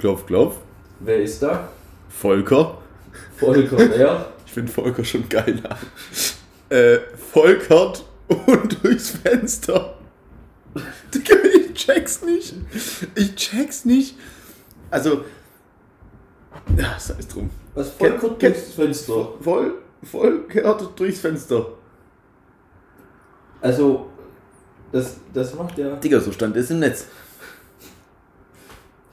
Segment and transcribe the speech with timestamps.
[0.00, 0.56] Klopf, klopf.
[1.00, 1.68] Wer ist da?
[2.08, 2.78] Volker.
[3.36, 4.32] Volker, wer?
[4.46, 5.62] Ich finde Volker schon geil.
[6.70, 6.98] äh,
[7.32, 9.94] Volkert und durchs Fenster.
[11.12, 12.54] Ich check's nicht.
[13.14, 14.16] Ich check's nicht.
[14.90, 15.24] Also.
[16.76, 17.50] Ja, sei es drum.
[17.74, 19.28] Was Kennt- Volker kennt- durchs Fenster?
[19.40, 21.66] Voll, Volkert durchs Fenster.
[23.60, 24.08] Also,
[24.92, 25.96] das, das macht der.
[25.96, 27.06] Digga, so stand es im Netz.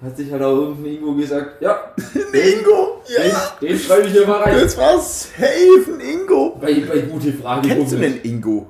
[0.02, 1.92] Hat sich halt auch irgendein Ingo gesagt, ja,
[2.34, 3.02] Ingo!
[3.08, 4.60] den, den schreibe ich hier mal rein.
[4.60, 6.56] Das war safe ein Ingo.
[6.62, 7.68] Bei, bei gute Frage.
[7.68, 8.68] Kennst du den Ingo?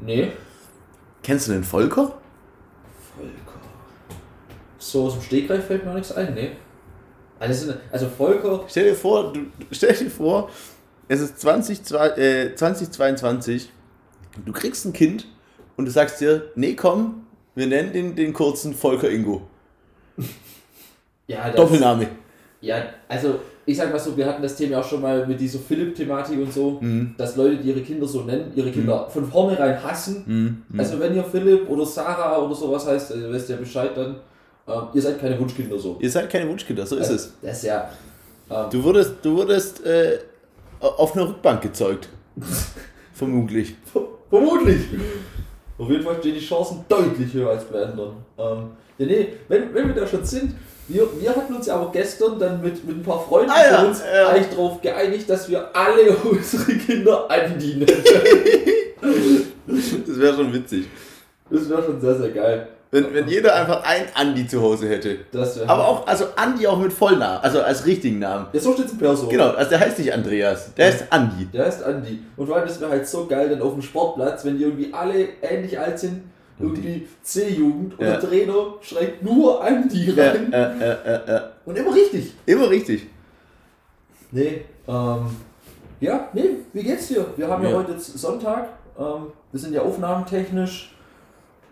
[0.00, 0.32] Nee.
[1.22, 2.02] Kennst du den Volker?
[3.16, 3.60] Volker.
[4.78, 6.52] So aus dem Stegreif fällt mir auch nichts ein, nee.
[7.38, 9.40] Also, also Volker, Stell dir vor, du,
[9.72, 10.48] stell dir vor,
[11.08, 13.68] es ist 20, zwei- äh, 2022,
[14.44, 15.26] du kriegst ein Kind
[15.76, 19.42] und du sagst dir, nee, komm, wir nennen den, den kurzen Volker Ingo.
[21.26, 22.08] ja, das, Doppelname.
[22.60, 22.76] Ja,
[23.08, 26.38] also ich sag mal so, wir hatten das Thema auch schon mal mit dieser Philipp-Thematik
[26.38, 27.14] und so, Mhm.
[27.16, 30.24] dass Leute, die ihre Kinder so nennen, ihre Kinder von vornherein hassen.
[30.26, 30.62] Mhm.
[30.68, 30.80] Mhm.
[30.80, 34.16] Also wenn ihr Philipp oder Sarah oder sowas heißt, ihr wisst ja Bescheid dann,
[34.68, 35.96] ähm, ihr seid keine Wunschkinder so.
[36.00, 37.32] Ihr seid keine Wunschkinder, so ist Also, es.
[37.42, 37.88] Das ist ja.
[38.50, 40.18] Ähm, Du wurdest, du wurdest äh,
[40.80, 42.08] auf einer Rückbank gezeugt.
[43.14, 43.76] Vermutlich.
[44.30, 44.80] Vermutlich.
[45.78, 48.16] Auf jeden Fall stehen die Chancen deutlich höher als bei anderen.
[48.38, 50.54] Ähm, ja, nee, wenn, wenn wir da schon sind,
[50.88, 53.78] wir, wir hatten uns ja aber gestern dann mit, mit ein paar Freunden Ah ja,
[53.78, 54.28] von uns ja.
[54.28, 58.04] eigentlich darauf geeinigt, dass wir alle unsere Kinder Andi nennen.
[60.06, 60.86] Das wäre schon witzig.
[61.50, 62.68] Das wäre schon sehr, sehr geil.
[62.94, 65.16] Wenn, wenn jeder einfach ein Andi zu Hause hätte.
[65.32, 68.48] Das wär Aber auch, also Andi auch mit Vollnamen, also als richtigen Namen.
[68.52, 69.28] Ja, so steht es im Perso.
[69.28, 71.46] Genau, also der heißt nicht Andreas, der heißt Andi.
[71.46, 72.18] Der heißt Andi.
[72.36, 74.92] Und vor allem, das wäre halt so geil, dann auf dem Sportplatz, wenn die irgendwie
[74.92, 76.22] alle ähnlich alt sind,
[76.58, 78.18] irgendwie C-Jugend und Ja.
[78.18, 80.52] der Trainer schreibt nur Andi rein.
[80.52, 81.40] äh, äh, äh, äh.
[81.64, 82.34] Und immer richtig.
[82.44, 83.06] Immer richtig.
[84.30, 85.26] Nee, ähm,
[85.98, 86.44] ja, nee,
[86.74, 87.24] wie geht's dir?
[87.36, 87.76] Wir haben ja, Ja.
[87.78, 88.68] heute Sonntag.
[88.98, 90.94] Ähm, wir sind ja aufnahmetechnisch.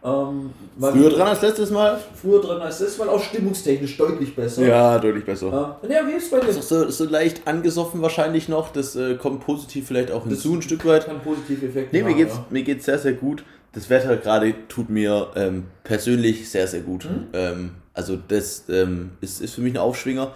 [0.02, 2.00] Ähm, mal Früher dran als letztes Mal?
[2.14, 4.66] Früher dran als das, weil auch stimmungstechnisch deutlich besser.
[4.66, 5.78] Ja, deutlich besser.
[5.82, 6.48] Ähm, ja, wie ist bei dir?
[6.48, 8.72] Ist so, so leicht angesoffen wahrscheinlich noch.
[8.72, 11.04] Das äh, kommt positiv vielleicht auch hinzu ein Stück weit.
[11.04, 12.46] Kann positive Effekte Nee, mir haben, geht's, ja.
[12.48, 13.44] mir geht's sehr, sehr gut.
[13.72, 17.04] Das Wetter gerade tut mir ähm, persönlich sehr, sehr gut.
[17.04, 17.26] Mhm.
[17.34, 20.32] Ähm, also das ähm, ist, ist für mich ein Aufschwinger.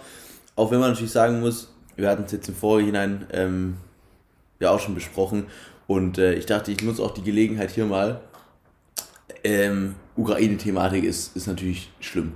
[0.55, 3.77] Auch wenn man natürlich sagen muss, wir hatten es jetzt im Vorhinein ähm,
[4.59, 5.47] ja auch schon besprochen.
[5.87, 8.21] Und äh, ich dachte, ich nutze auch die Gelegenheit hier mal.
[9.45, 12.33] Ähm, Ukraine-Thematik ist, ist natürlich schlimm.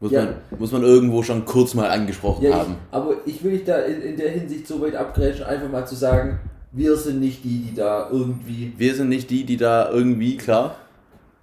[0.00, 0.24] Muss, Ja.
[0.24, 2.76] man, muss man irgendwo schon kurz mal angesprochen Ja, ich, haben.
[2.90, 5.94] aber ich will dich da in, in der Hinsicht so weit abgrätschen, einfach mal zu
[5.96, 6.38] sagen,
[6.72, 8.72] wir sind nicht die, die da irgendwie.
[8.76, 10.76] Wir sind nicht die, die da irgendwie, klar.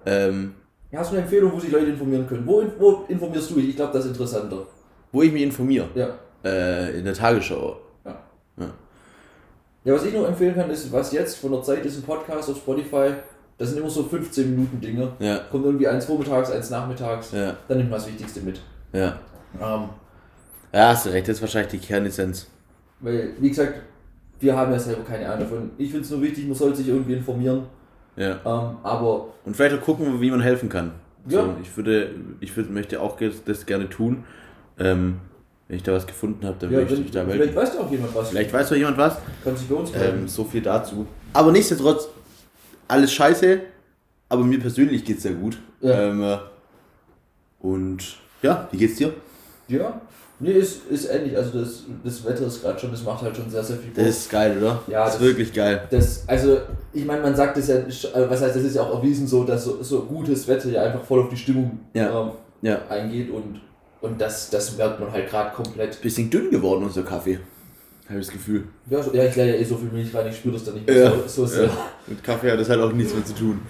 [0.06, 0.54] Ähm,
[0.94, 2.44] Hast du eine Empfehlung, wo sich Leute informieren können?
[2.48, 3.70] Wo, wo informierst du dich?
[3.70, 4.66] Ich glaube, das ist interessanter.
[5.12, 5.88] wo ich mich informiere.
[5.96, 6.10] Ja.
[6.44, 7.78] Äh, in der Tagesschau.
[8.06, 8.16] Ja.
[8.58, 8.66] Ja.
[9.84, 12.50] Ja, was ich noch empfehlen kann, ist, was jetzt von der Zeit ist ein Podcast
[12.50, 13.12] auf Spotify.
[13.58, 15.12] Das sind immer so 15 Minuten Dinge.
[15.20, 17.32] Ja, Kommt irgendwie eins vormittags, eins nachmittags.
[17.32, 18.60] ja, Dann nimmt man das Wichtigste mit.
[18.94, 19.20] ja.
[19.62, 19.90] Ähm,
[20.74, 22.48] Ja, hast du recht, das ist wahrscheinlich die Kernessenz.
[23.00, 23.76] weil, wie gesagt,
[24.42, 25.72] wir haben ja selber keine Ahnung davon.
[25.78, 27.64] Ich finde es nur wichtig, man sollte sich irgendwie informieren.
[28.18, 28.32] Ja.
[28.46, 30.92] Ähm, aber Und vielleicht auch gucken, wie man helfen kann.
[31.28, 31.42] Ja.
[31.44, 32.10] So, ich würde,
[32.42, 34.26] ich würde, möchte auch das gerne tun.
[34.78, 35.20] Ähm,
[35.68, 37.56] wenn ich da was gefunden habe, dann ja, möchte ich da vielleicht melden.
[37.56, 38.30] weiß ja auch jemand was.
[38.30, 39.18] Vielleicht weiß doch jemand was.
[39.44, 40.20] kann sich bei uns melden.
[40.20, 41.08] Ähm, so viel dazu.
[41.34, 42.10] Aber nichtsdestotrotz,
[42.88, 43.60] alles scheiße,
[44.30, 45.58] aber mir persönlich geht's sehr gut.
[45.82, 46.10] Ja.
[46.10, 46.38] Ähm, äh,
[47.60, 49.14] und ja, wie geht's dir?
[49.68, 50.00] Ja,
[50.40, 51.36] nee, ist, ist ähnlich.
[51.36, 54.06] Also das, das Wetter ist gerade schon, das macht halt schon sehr, sehr viel Bock.
[54.06, 54.82] Das ist geil, oder?
[54.88, 55.88] Ja, das ist das- wirklich geil.
[55.90, 56.60] Das, also,
[56.94, 59.44] ich meine, man sagt es ja, äh, was heißt, das ist ja auch erwiesen so,
[59.44, 62.22] dass so, so gutes Wetter ja einfach voll auf die Stimmung Ja.
[62.22, 62.32] ähm,
[62.62, 62.80] Ja.
[62.90, 63.62] eingeht und,
[64.02, 66.00] und das, das merkt man halt gerade komplett.
[66.02, 67.40] Bisschen dünn geworden, unser Kaffee.
[68.08, 68.64] Habe ich das Gefühl.
[68.90, 70.88] Ja, ja, ich leere ja eh so viel Milch rein, ich spüre das dann nicht
[70.88, 71.12] mehr Ja.
[71.12, 71.64] so, so sehr.
[71.66, 71.72] Ja.
[72.06, 73.62] Mit Kaffee hat das halt auch nichts mehr zu tun.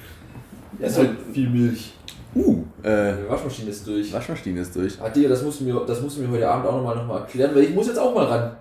[0.80, 1.94] Ja, ist halt viel Milch.
[2.36, 4.12] Uh, äh, Die Waschmaschine ist durch.
[4.12, 5.00] Waschmaschine ist durch.
[5.02, 7.08] Ah, Digga, das musst du mir, das musst du mir heute Abend auch nochmal noch
[7.08, 8.52] mal erklären, weil ich muss jetzt auch mal ran.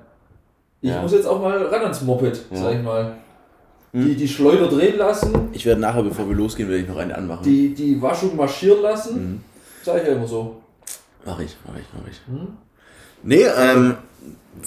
[0.80, 1.02] Ich Ja.
[1.02, 2.56] muss jetzt auch mal ran ans Moped, Ja.
[2.56, 3.16] sag ich mal.
[3.92, 4.04] Hm.
[4.06, 7.16] Die, die Schleuder drehen lassen, Ich werde nachher, bevor wir losgehen, werde ich noch eine
[7.16, 7.42] anmachen.
[7.42, 9.16] die, die Waschung marschieren lassen.
[9.32, 9.40] Mhm.
[9.82, 10.60] Sag ich ja immer so.
[11.26, 12.20] Mach ich, mach ich, mach ich.
[12.28, 12.48] Hm?
[13.24, 13.94] Nee, ähm,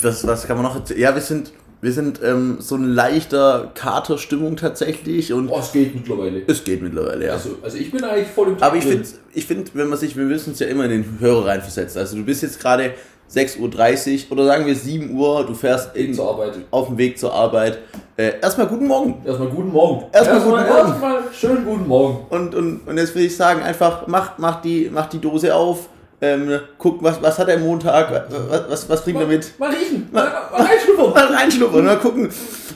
[0.01, 0.99] was, was kann man noch erzählen?
[0.99, 1.51] Ja, wir sind,
[1.81, 6.41] wir sind ähm, so ein leichter Katerstimmung tatsächlich und Oh, es geht mittlerweile.
[6.47, 7.33] es geht mittlerweile, ja.
[7.33, 10.15] Also, also ich bin eigentlich voll im Aber ich finde, ich find, wenn man sich,
[10.17, 11.99] wir müssen uns ja immer in den Hörer reinversetzen.
[11.99, 12.93] Also du bist jetzt gerade
[13.31, 13.59] 6.30
[14.25, 16.53] Uhr oder sagen wir 7 Uhr, du fährst in, zur Arbeit.
[16.71, 17.77] auf dem Weg zur Arbeit.
[18.15, 19.21] Äh, erstmal guten Morgen.
[19.25, 20.05] Erstmal guten Morgen.
[20.13, 20.67] Erstmal guten Morgen.
[20.89, 22.25] Erstmal schönen guten Morgen.
[22.29, 25.89] Und, und, und jetzt will ich sagen, einfach mach, mach, die, mach die Dose auf,
[26.21, 29.57] ähm, gucken, was, was hat er Montag, was, was, was bringt er mit.
[29.59, 31.13] Mal riechen, mal, mal reinschnuppern.
[31.13, 32.29] Mal reinschnuppern, mal gucken,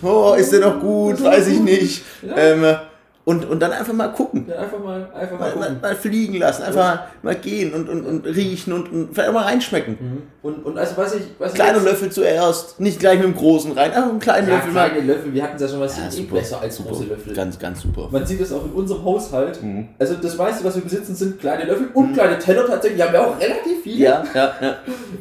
[0.04, 2.04] oh, ist der noch gut, weiß ich nicht.
[2.22, 2.38] Ja.
[2.38, 2.76] Ähm,
[3.23, 4.45] und, und dann einfach mal gucken.
[4.47, 7.88] Ja, einfach mal, einfach mal Mal, mal, mal fliegen lassen, einfach mal, mal gehen und,
[7.89, 10.23] und, und riechen und, und vielleicht auch mal reinschmecken.
[10.41, 13.35] Und, und also was ich, was Kleiner ich jetzt, Löffel zuerst, nicht gleich mit dem
[13.35, 14.89] großen rein, einfach einen kleinen ja, Löffel mal.
[14.89, 16.89] kleine Löffel, wir hatten es ja schon mal, Ja, eh super, besser als super.
[16.89, 17.33] große Löffel.
[17.33, 18.09] Ganz, ganz super.
[18.12, 19.62] Man sieht das auch in unserem Haushalt.
[19.62, 19.89] Mhm.
[20.00, 23.01] Also das meiste, was wir besitzen, sind kleine Löffel und kleine Teller tatsächlich.
[23.01, 23.97] Die haben wir auch relativ viele.
[23.97, 24.75] Ja, ja, ja.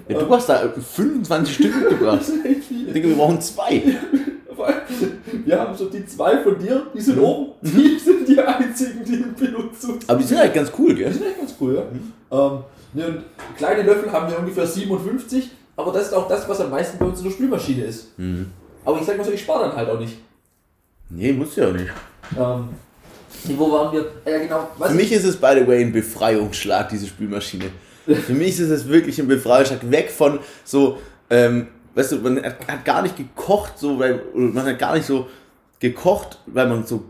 [0.09, 2.21] ja du hast da 25 Stück mitgebracht.
[2.91, 3.83] Ich denke, wir brauchen zwei.
[5.51, 7.03] Wir haben so die zwei von dir, die Mhm.
[7.03, 7.53] sind oben.
[7.63, 10.09] Die sind die einzigen, die in Benutzung sind.
[10.09, 11.13] Aber die sind eigentlich ganz cool, Die gell?
[11.13, 11.83] sind echt ganz cool, ja.
[12.39, 12.59] Ähm,
[12.95, 13.25] ne, und
[13.57, 17.07] kleine Löffel haben wir ungefähr 57, aber das ist auch das, was am meisten bei
[17.07, 18.17] uns in der Spülmaschine ist.
[18.17, 18.47] Mhm.
[18.85, 20.19] Aber ich sag mal so, ich spare dann halt auch nicht.
[21.09, 21.91] Nee, muss ja auch nicht.
[22.39, 22.69] Ähm,
[23.57, 24.07] wo waren wir?
[24.33, 24.69] Ja, genau.
[24.79, 27.65] Was Für mich ist es, by the way, ein Befreiungsschlag, diese Spülmaschine.
[28.07, 29.91] Für mich ist es wirklich ein Befreiungsschlag.
[29.91, 30.99] Weg von so,
[31.29, 31.67] ähm,
[31.97, 35.27] weißt du, man hat, gar nicht gekocht, so, weil, man hat gar nicht so
[35.81, 37.03] gekocht, weil man so,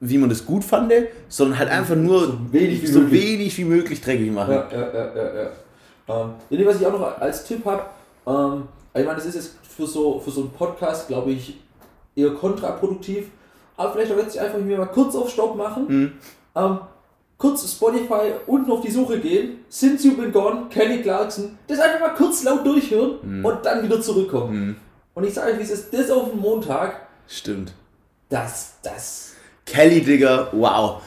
[0.00, 0.92] wie man das gut fand,
[1.28, 3.22] sondern halt einfach nur So wenig wie so möglich.
[3.22, 4.52] wenig wie möglich dreckig machen.
[4.54, 5.34] Ja, ja, ja, ja.
[5.42, 5.50] ja.
[6.08, 7.82] Ähm, was ich auch noch als Tipp habe,
[8.26, 8.62] ähm,
[8.94, 11.58] ich meine, das ist jetzt für so, für so einen Podcast, glaube ich,
[12.14, 13.26] eher kontraproduktiv,
[13.76, 16.12] aber vielleicht auch jetzt einfach mir mal kurz auf Stopp machen, Mhm.
[16.54, 16.78] ähm,
[17.38, 22.00] kurz Spotify unten auf die Suche gehen, Since You've Been Gone, Kenny Clarkson, das einfach
[22.00, 24.66] mal kurz laut durchhören und dann wieder zurückkommen.
[24.68, 24.76] Mhm.
[25.16, 27.72] Und ich sage euch, wie es ist, das auf den Montag, Stimmt.
[28.28, 29.32] das, das,
[29.64, 31.00] Kelly, Digga, wow.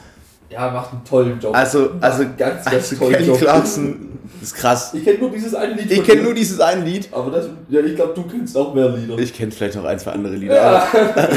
[0.50, 1.56] ja, macht einen tollen Job.
[1.56, 3.38] Also, also, ganz, ganz also tollen Kelly Job.
[3.38, 4.96] Clarkson ist krass.
[4.96, 5.92] Ich kenne nur dieses eine Lied.
[5.92, 7.08] Ich kenne nur dieses eine Lied.
[7.12, 9.16] Aber das, ja, ich glaube, du kennst auch mehr Lieder.
[9.20, 10.56] Ich kenne vielleicht noch ein, zwei andere Lieder.
[10.56, 10.88] ja.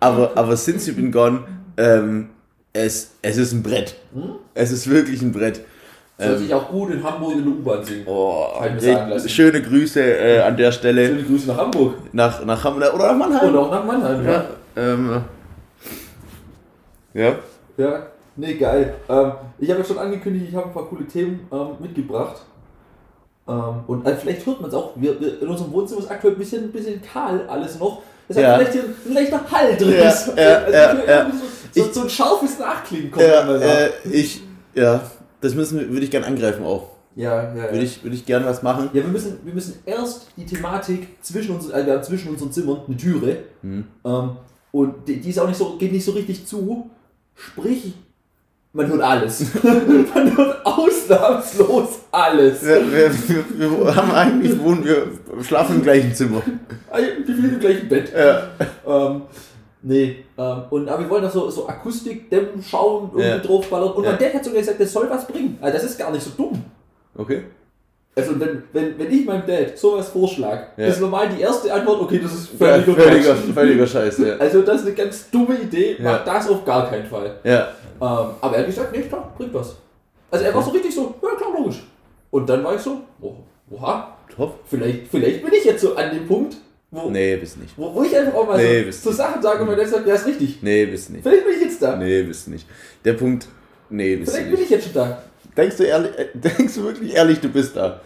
[0.00, 1.44] Aber, aber Since You've Been Gone,
[1.76, 2.30] ähm,
[2.72, 3.96] es, es ist ein Brett.
[4.12, 4.36] Hm?
[4.54, 5.60] Es ist wirklich ein Brett.
[6.20, 8.02] Soll Ähm, sich auch gut in Hamburg in der U-Bahn singen.
[8.06, 8.48] oh,
[9.24, 11.94] ich schöne Grüße äh, an der Stelle Schöne Grüße nach Hamburg.
[12.12, 13.48] nach, nach Hamburg oder nach Mannheim.
[13.48, 14.32] Und auch nach Mannheim, ja.
[14.32, 14.44] ja,
[14.76, 15.22] ähm,
[17.14, 17.32] ja.
[17.76, 18.06] Ja,
[18.36, 18.94] nee, geil.
[19.08, 22.42] Ähm, ich habe ja schon angekündigt, ich habe ein paar coole Themen ähm, mitgebracht.
[23.48, 24.90] Ähm, und äh, vielleicht hört man es auch.
[24.96, 28.02] Wir, wir, in unserem Wohnzimmer ist aktuell ein bisschen, ein bisschen kahl alles noch.
[28.28, 28.54] Deshalb Ja.
[28.56, 30.26] vielleicht hier ein leichter Hall drin Ja, ist.
[30.36, 31.30] ja, also ja,
[31.72, 34.42] So, so, so ein scharfes Nachklingen kommt ja, ja äh, ich,
[34.74, 35.00] ja,
[35.40, 36.90] das müssen würde ich gerne angreifen auch.
[37.16, 37.62] ja, ja, ja.
[37.72, 38.90] Würde ich, würde ich gerne was machen.
[38.92, 42.52] Ja, wir müssen, wir müssen erst die Thematik zwischen uns, also wir haben zwischen unseren
[42.52, 43.84] Zimmern eine Türe Hm.
[44.04, 44.30] ähm,
[44.70, 46.90] und die, die ist auch nicht so, geht nicht so richtig zu.
[47.34, 47.94] Sprich,
[48.72, 49.46] man hört alles.
[49.62, 52.62] man hört ausnahmslos alles.
[52.64, 53.10] Wir, wir,
[53.56, 55.06] wir, wir haben eigentlich, wohnen wir,
[55.42, 56.42] schlafen im gleichen Zimmer.
[57.24, 58.12] Wir fliegen im gleichen Bett.
[58.14, 58.48] Ja.
[58.86, 59.22] Ähm,
[59.82, 63.38] nee, ähm, und, aber wir wollen da so, so Akustikdämmen schauen, irgendwie Ja.
[63.38, 63.92] draufballern.
[63.92, 64.10] Und Ja.
[64.10, 65.58] mein Dad hat sogar gesagt, das soll was bringen.
[65.60, 66.64] Also das ist gar nicht so dumm.
[67.16, 67.42] Okay.
[68.14, 70.86] Also wenn, wenn, wenn ich meinem Dad sowas vorschlag, Ja.
[70.86, 73.54] ist normal die erste Antwort, okay, das ist Ja, völliger völliger, Quatsch.
[73.54, 74.36] völliger Scheiß, ja.
[74.38, 76.12] Also das ist eine ganz dumme Idee, Ja.
[76.12, 77.36] macht das auf gar keinen Fall.
[77.44, 77.68] Ja,
[78.00, 79.74] Ähm, aber er hat gesagt, nee, klar, bringt was.
[80.30, 81.82] Also er war so richtig so, ja klar, logisch.
[82.30, 83.34] Und dann war ich so, oh,
[83.72, 84.54] oha, top.
[84.66, 86.56] vielleicht, vielleicht bin ich jetzt so an dem Punkt,
[86.90, 87.76] wo, Nee, bist nicht.
[87.76, 89.18] wo, wo ich einfach auch mal Nee, so, nicht.
[89.18, 90.58] Sachen sage und Dad sagt, ja, ist richtig.
[90.62, 91.22] Nee, bist nicht.
[91.22, 91.96] Vielleicht bin ich jetzt da.
[91.96, 92.66] Nee, bist nicht.
[93.04, 93.46] Der Punkt,
[93.90, 94.64] nee, bist du vielleicht bin nicht.
[94.64, 95.22] ich jetzt schon da.
[95.56, 98.00] Denkst du ehrlich, äh, denkst du wirklich ehrlich, du bist da?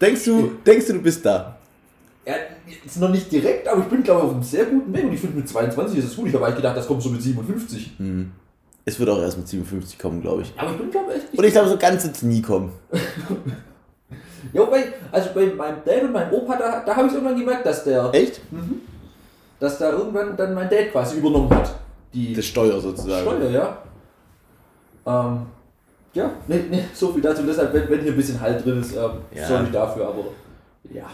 [0.00, 1.58] Denkst du, denkst du, du bist da?
[2.26, 2.34] Ja,
[2.84, 5.12] jetzt noch nicht direkt, aber ich bin glaube ich auf einem sehr guten Weg und
[5.12, 6.28] ich finde mit 22 ist es gut.
[6.28, 7.92] Ich habe eigentlich gedacht, das kommt so mit 57.
[8.84, 10.52] Es wird auch erst mit 57 kommen, glaube ich.
[10.56, 12.42] Aber ich bin glaube ich echt nicht Und ich glaube, so ganz wird es nie
[12.42, 12.72] kommen.
[14.52, 17.64] Ja, bei, also bei meinem Dad und meinem Opa, da, da habe ich irgendwann gemerkt,
[17.66, 18.40] dass der, Echt?
[19.60, 21.74] dass da irgendwann dann mein Dad quasi übernommen hat.
[22.12, 23.22] Die Das Steuer sozusagen.
[23.24, 23.78] Steuer, ja.
[25.06, 25.46] Ähm,
[26.14, 27.42] ja, ne, ne, so viel dazu.
[27.42, 29.46] Deshalb, wenn, wenn hier ein bisschen Halt drin ist, ähm, Ja.
[29.46, 30.24] sorry dafür, aber
[30.92, 31.06] ja.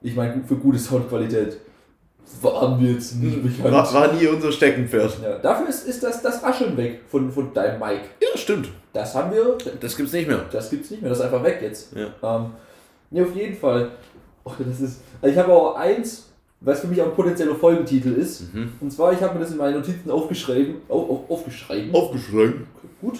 [0.00, 1.58] Ich meine, für gute Soundqualität
[2.40, 3.72] waren wir jetzt nicht bekannt.
[3.74, 5.18] War, war nie unser Steckenpferd.
[5.22, 8.00] Ja, dafür ist, ist das, das Rascheln weg von, von deinem Mic.
[8.20, 8.68] Ja, stimmt.
[8.92, 10.44] Das haben wir, Das gibt's nicht mehr.
[10.50, 11.94] das gibt's nicht mehr, das ist einfach weg jetzt.
[11.94, 12.06] Ja.
[12.36, 12.46] Ähm,
[13.10, 13.90] ja, auf jeden Fall.
[14.44, 16.28] Oh, das ist, also ich habe auch eins,
[16.60, 18.52] was für mich auch ein potenzieller Folgentitel ist.
[18.54, 18.72] Mhm.
[18.80, 20.76] Und zwar, ich habe mir das in meinen Notizen aufgeschrieben.
[20.88, 21.94] Auf, auf, aufgeschrieben.
[21.94, 22.66] Aufgeschrieben.
[23.00, 23.18] Gut.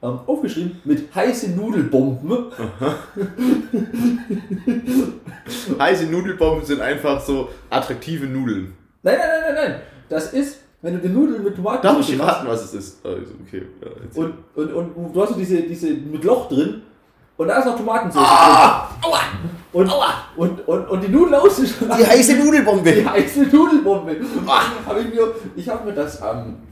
[0.00, 2.46] Ähm, aufgeschrieben mit heiße Nudelbomben.
[5.78, 8.74] Heiße Nudelbomben sind einfach so attraktive Nudeln.
[9.02, 9.80] Nein, nein, nein, nein, nein.
[10.08, 13.04] Das ist, wenn du die Nudeln mit Tomaten Darf ich raten, was es ist?
[13.04, 13.62] Also, okay.
[13.82, 13.88] Ja,
[14.22, 16.82] und, und, und du hast so diese, diese mit Loch drin
[17.36, 18.90] und da ist noch Tomatensauce Ah!
[19.02, 19.12] drin.
[19.72, 19.92] Und,
[20.36, 22.92] und, und, und die Nudeln außen Die heiße Nudelbombe.
[22.94, 24.16] Die heiße Nudelbombe.
[24.86, 26.67] Habe ich mir, ich habe mir das am, ich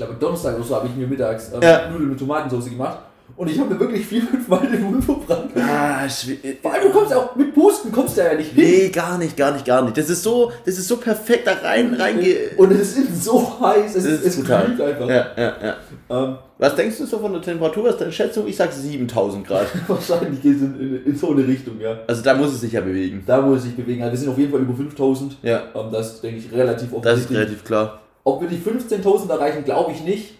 [0.00, 1.88] glaube Donnerstag oder so, habe ich mir mittags ähm, Ja.
[1.90, 2.98] Nudeln mit Tomatensauce gemacht.
[3.36, 5.52] Und ich habe mir wirklich vier, fünf Mal den Mund verbrannt.
[5.56, 8.64] Ah, schwi- Vor allem, du kommst auch mit Pusten, kommst du ja nicht hin.
[8.64, 9.96] Nee, gar nicht, gar nicht, gar nicht.
[9.96, 12.26] Das ist so, das ist so perfekt da rein, reinge...
[12.56, 14.64] Und es ist so heiß, es, Das ist, es brutal.
[14.66, 15.08] glüht einfach.
[15.08, 15.76] Ja, ja, ja.
[16.10, 17.84] Ähm, Was denkst du so von der Temperatur?
[17.84, 18.46] Was ist deine Schätzung?
[18.48, 19.66] Ich sag 7000 Grad.
[19.86, 21.98] wahrscheinlich geht es in, in, in so eine Richtung, ja.
[22.08, 23.22] Also da muss es sich ja bewegen.
[23.24, 24.02] Da muss es sich bewegen.
[24.02, 25.36] Also wir sind auf jeden Fall über 5000.
[25.44, 27.38] Ja, Ähm, das ist, denke ich, relativ das ist offensichtlich.
[27.38, 28.00] relativ klar.
[28.24, 30.34] Ob wir die 15.000 erreichen, glaube ich nicht.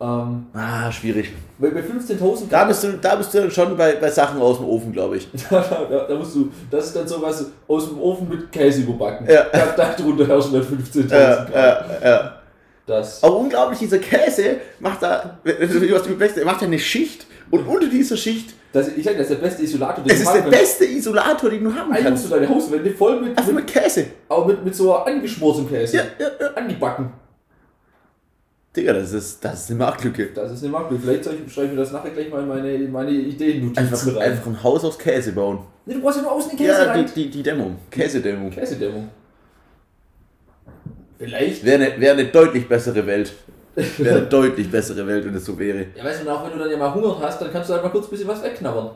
[0.00, 1.32] Ähm, Ah, schwierig.
[1.58, 4.58] weil bei 15.000 Da bist du, da bist du dann schon bei, bei Sachen aus
[4.58, 5.28] dem Ofen, glaube ich.
[5.50, 5.60] da,
[5.90, 9.26] da, da musst du, das ist dann so was aus dem Ofen mit Käse überbacken.
[9.28, 9.46] Ja.
[9.50, 12.34] Da, da drunter herrschen dann 15.000 Ja, ja, ja.
[12.86, 15.68] Das, Aber unglaublich, dieser Käse macht da, was
[16.04, 19.30] du überlegst, er macht ja eine Schicht und unter dieser Schicht, das, ich sage, das
[19.30, 20.60] ist der beste Isolator, den es du ist haben der kannst.
[20.60, 22.24] beste Isolator, den du haben Eigentlich musst kannst.
[22.26, 24.06] du deine Hauswände voll mit, Also mit, mit Käse.
[24.28, 25.96] auch mit, mit so angeschmortem Käse.
[25.96, 26.46] Ja, ja, ja.
[26.54, 27.10] Angebacken.
[28.76, 30.26] Digga, das ist, das ist eine Marktlücke.
[30.34, 30.98] Das ist eine Marke.
[31.02, 34.06] Vielleicht ich, schreibe ich mir das nachher gleich mal in meine, in meine Ideen-Notizen Einfach,
[34.06, 34.32] rein.
[34.32, 35.60] einfach ein Haus aus Käse bauen.
[35.86, 37.06] Nee, du brauchst ja nur außen den Käse Ja, rein.
[37.06, 37.78] die, die, die Dämmung.
[37.90, 38.50] Käsedämmung.
[38.50, 39.08] Käsedämmung.
[41.18, 41.64] Vielleicht.
[41.64, 43.32] Wäre eine, wäre eine deutlich bessere Welt.
[43.98, 45.86] Wäre eine deutlich bessere Welt, wenn es so wäre.
[45.94, 47.74] Ja, weißt du, und auch wenn du dann ja mal Hunger hast, dann kannst du
[47.74, 48.90] halt mal kurz ein bisschen was wegknabbern.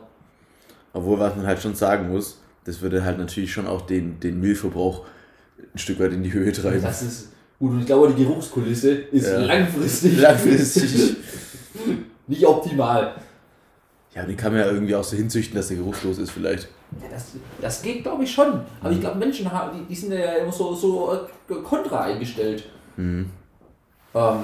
[0.93, 4.39] Obwohl, was man halt schon sagen muss, das würde halt natürlich schon auch den, den
[4.39, 5.05] Müllverbrauch
[5.73, 6.81] ein Stück weit in die Höhe treiben.
[6.81, 7.71] Das ist gut.
[7.71, 9.39] Und ich glaube, die Geruchskulisse ist Ja.
[9.39, 11.15] langfristig, Langfristig.
[12.27, 13.15] nicht optimal.
[14.13, 16.67] Ja, den kann man ja irgendwie auch so hinzüchten, dass der geruchslos ist vielleicht.
[17.01, 18.61] Ja, das, das geht, glaube ich, schon.
[18.79, 21.11] Aber ich glaube, Menschen haben, die, die sind ja immer so, so
[21.49, 22.65] äh, kontra eingestellt.
[22.95, 23.31] Mhm.
[24.13, 24.37] Ähm,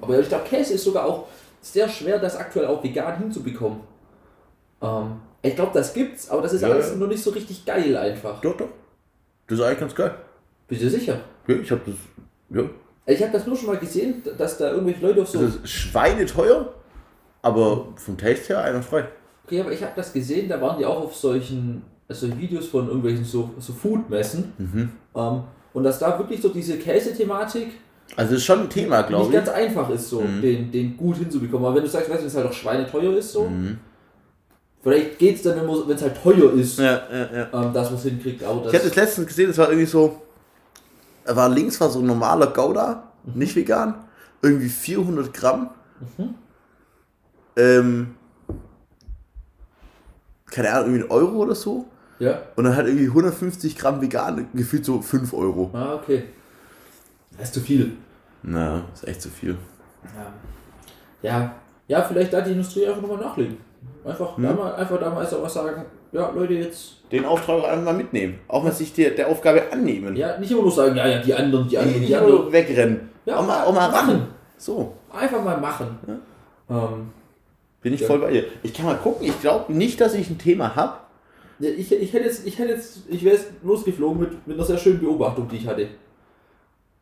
[0.00, 1.26] aber ich glaube, Käse ist sogar auch
[1.60, 3.80] sehr schwer, das aktuell auch vegan hinzubekommen.
[4.80, 6.96] Ähm, ich glaube, das gibt's, aber das ist Ja, alles ja.
[6.96, 8.40] nur nicht so richtig geil einfach.
[8.40, 8.68] Doch, doch.
[9.46, 10.14] Das ist eigentlich ganz geil.
[10.68, 11.20] Bist du sicher?
[11.46, 11.94] Ja, ich hab das.
[12.50, 12.62] Ja.
[13.06, 15.40] Ich habe das nur schon mal gesehen, dass da irgendwelche Leute auf so.
[15.40, 16.74] Das ist schweineteuer,
[17.40, 19.08] aber vom Taste her einwandfrei.
[19.46, 22.86] Okay, aber ich habe das gesehen, da waren die auch auf solchen, also Videos von
[22.86, 24.52] irgendwelchen so, so Food-Messen.
[24.58, 24.90] Mhm.
[25.14, 27.68] Ähm, und dass da wirklich so diese Käsethematik
[28.16, 29.32] Also das ist schon ein Thema, nicht glaube ich.
[29.32, 30.40] ganz einfach ist, so Mhm.
[30.42, 31.66] den, den gut hinzubekommen.
[31.66, 33.78] Aber wenn du sagst, weißt du, wenn es halt auch schweineteuer ist, so, Mhm.
[34.82, 37.48] vielleicht geht es dann, wenn es halt teuer ist, Ja, ja, ja.
[37.52, 38.42] ähm, dass man es hinkriegt.
[38.42, 40.22] Aber Ich habe das, das letztens gesehen, das war irgendwie so.
[41.26, 43.94] War links war so ein normaler Gouda, nicht vegan.
[44.40, 45.70] Irgendwie 400 Gramm.
[46.16, 46.34] Mhm.
[47.56, 48.14] Ähm,
[50.46, 51.84] keine Ahnung, irgendwie ein Euro oder so.
[52.18, 55.70] ja, Und dann halt irgendwie 150 Gramm vegan, gefühlt so 5 Euro.
[55.74, 56.24] ah, okay.
[57.38, 57.92] Das ist zu viel.
[58.42, 59.56] Na, ist echt zu viel.
[60.04, 60.32] Ja.
[61.22, 61.54] ja,
[61.88, 63.56] ja, vielleicht da die Industrie einfach nochmal nachlegen.
[64.04, 64.42] Einfach, Hm.
[64.44, 67.84] da mal, einfach da mal einfach mal sagen, ja, Leute, jetzt Den Auftrag auch einfach
[67.84, 68.38] mal mitnehmen.
[68.48, 70.16] Auch mal sich der, der Aufgabe annehmen.
[70.16, 72.52] Ja, nicht immer nur sagen, ja, ja, die anderen, die anderen, die nur anderen.
[72.52, 73.08] wegrennen.
[73.24, 74.10] Ja, auch mal, auch mal machen.
[74.10, 74.26] ran.
[74.56, 75.98] So, Einfach mal machen.
[76.70, 77.10] Ähm,
[77.82, 78.06] bin ich Ja.
[78.06, 78.44] voll bei dir.
[78.62, 80.98] Ich kann mal gucken, ich glaube nicht, dass ich ein Thema habe.
[81.60, 84.66] ja, ich, ich hätte jetzt, ich hätte jetzt, ich wäre jetzt losgeflogen mit, mit einer
[84.66, 85.88] sehr schönen Beobachtung, die ich hatte.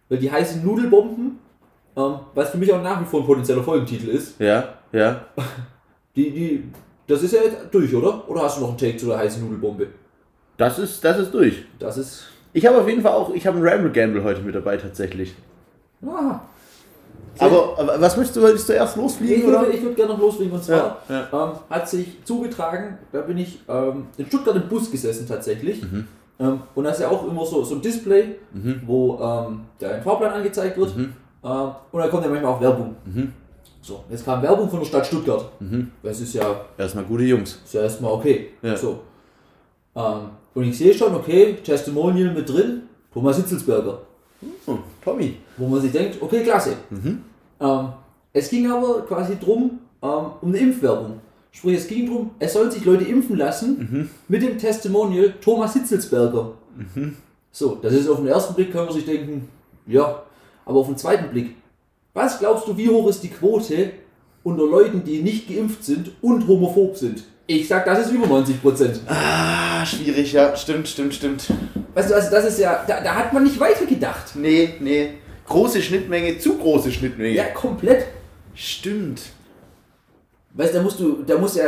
[0.08, 1.38] Weil die heißen Nudelbomben,
[1.96, 5.24] ähm, was für mich auch nach wie vor ein potenzieller Folgentitel ist, Ja, ja.
[6.16, 6.64] die, die,
[7.06, 8.28] das ist ja jetzt durch, oder?
[8.28, 9.88] Oder hast du noch einen Take zu der heißen Nudelbombe?
[10.56, 11.64] Das ist, das ist durch.
[11.78, 14.54] Das ist, Ich habe auf jeden Fall auch, ich habe einen Ramble Gamble heute mit
[14.54, 15.34] dabei tatsächlich.
[16.06, 16.40] ah.
[17.38, 19.60] Aber, aber was möchtest du, willst du erst Ich losfliegen oder?
[19.60, 23.36] würde, ich würde gerne noch losfliegen und zwar Ja, Ähm, hat sich zugetragen, da bin
[23.36, 25.82] ich ähm, in Stuttgart im Bus gesessen tatsächlich.
[25.82, 26.08] Mhm.
[26.38, 28.82] Ähm, und da ist ja auch immer so, so ein Display, Mhm.
[28.86, 30.96] wo ähm, der Fahrplan angezeigt wird.
[30.96, 31.12] Mhm.
[31.44, 32.94] Ähm, und da kommt ja manchmal auch Werbung.
[33.04, 33.32] Mhm.
[33.80, 35.48] So, jetzt kam Werbung von der Stadt Stuttgart.
[35.60, 35.90] Mhm.
[36.02, 36.44] Das ist ja,
[36.76, 37.60] Erstmal gute Jungs.
[37.64, 38.50] ist ja erstmal okay.
[38.62, 38.76] Ja.
[38.76, 38.98] So.
[39.94, 43.98] Ähm, und ich sehe schon, okay, Testimonial mit drin, Thomas Hitzelsberger.
[44.66, 45.36] Oh, Tommy.
[45.56, 46.74] Wo man sich denkt, okay, klasse.
[46.90, 47.22] Mhm.
[47.60, 47.88] Ähm,
[48.32, 51.20] es ging aber quasi drum, ähm, um eine Impfwerbung.
[51.56, 54.10] Sprich, es ging drum, es sollen sich Leute impfen lassen Mhm.
[54.28, 56.52] mit dem Testimonial Thomas Hitzelsberger.
[56.94, 57.16] Mhm.
[57.50, 59.48] So, das ist auf den ersten Blick, kann man sich denken,
[59.86, 60.22] ja,
[60.66, 61.54] aber auf den zweiten Blick,
[62.12, 63.90] was glaubst du, wie hoch ist die Quote
[64.42, 67.24] unter Leuten, die nicht geimpft sind und homophob sind?
[67.46, 69.00] Ich sag, das ist über 90 Prozent.
[69.06, 70.54] Ah, schwierig, ja.
[70.56, 71.46] Stimmt, stimmt, stimmt.
[71.94, 74.34] Weißt du, also das ist ja, da, da hat man nicht weitergedacht.
[74.36, 75.10] Nee, nee.
[75.46, 77.34] Große Schnittmenge, zu große Schnittmenge.
[77.34, 78.06] Ja, komplett.
[78.54, 79.22] Stimmt.
[80.56, 81.64] Weißt du, da musst du, da muss ja,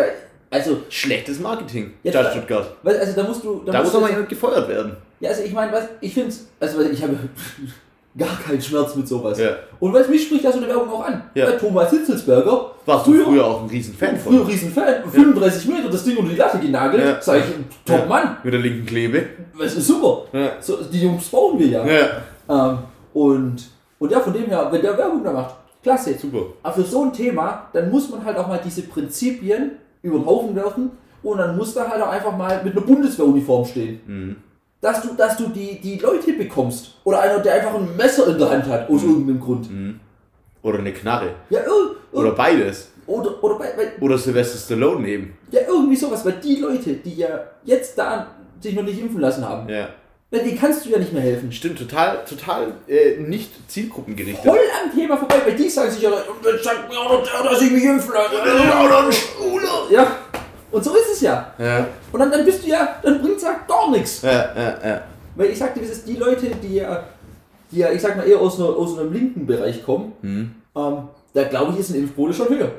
[0.50, 1.92] also, Schlechtes Marketing.
[2.02, 2.74] Ja, Stadt da- Stuttgart.
[2.82, 4.96] weißt, also da musst du, Da muss musst doch du mal jemand gefeuert werden.
[5.20, 7.16] Ja, also ich meine, was, ich finde also ich habe
[8.16, 9.38] gar keinen Schmerz mit sowas.
[9.38, 9.50] Ja.
[9.78, 11.22] Und was mich spricht da so eine Werbung auch an.
[11.34, 11.46] Ja.
[11.46, 14.32] Bei Thomas Hitzelsberger, Warst du früher auch ein Riesenfan von?
[14.32, 17.20] früher Riesenfan, 35 Meter, das Ding unter die Latte genagelt, Ja.
[17.20, 17.44] sag ich,
[17.84, 18.06] top Ja.
[18.06, 19.26] Mann, Mit der linken Klebe.
[19.58, 20.24] das ist super.
[20.32, 20.52] Ja.
[20.60, 21.84] So, die Jungs brauchen wir ja.
[21.86, 22.08] Ja.
[22.70, 22.78] Ähm,
[23.12, 23.56] und,
[23.98, 26.14] und ja, von dem her, wenn der Werbung da macht, klasse.
[26.18, 26.46] Super.
[26.62, 30.26] Aber für so ein Thema, dann muss man halt auch mal diese Prinzipien über den
[30.26, 30.90] Haufen werfen
[31.22, 34.00] und dann muss da halt auch einfach mal mit einer Bundeswehruniform stehen.
[34.06, 34.36] Mhm.
[34.80, 36.94] Dass du, dass du die, die Leute bekommst.
[37.02, 39.68] Oder einer, der einfach ein Messer in der Hand hat, aus irgendeinem Grund.
[40.62, 41.30] Oder eine Knarre.
[41.50, 41.60] Ja,
[42.12, 42.92] Oder beides.
[43.06, 45.36] oder, oder bei, bei, Oder Sylvester Stallone nehmen.
[45.50, 48.28] ja, irgendwie sowas, weil die Leute, die ja jetzt da
[48.60, 49.88] sich noch nicht impfen lassen haben, Ja.
[50.30, 51.50] Ja, denen kannst du ja nicht mehr helfen.
[51.52, 54.44] Stimmt, total, total äh, nicht zielgruppengerichtet.
[54.44, 57.22] Voll am Thema vorbei, weil die sagen sich ja, und dann sagt mir auch noch
[57.22, 58.34] der, dass ich mich impfen lasse.
[59.90, 60.16] Ja,
[60.70, 61.52] und so ist es ja.
[61.58, 61.86] Ja.
[62.12, 64.20] Und dann, dann bist du ja, dann bringt es ja gar nichts.
[64.22, 65.02] Ja, ja, ja.
[65.34, 67.04] Weil ich sagte, das ist die Leute, die ja,
[67.70, 70.54] die ja, ich sag mal, eher aus, einer, aus einem linken Bereich kommen, Mhm.
[70.76, 72.70] ähm, da glaube ich, ist ein Impfquote schon höher.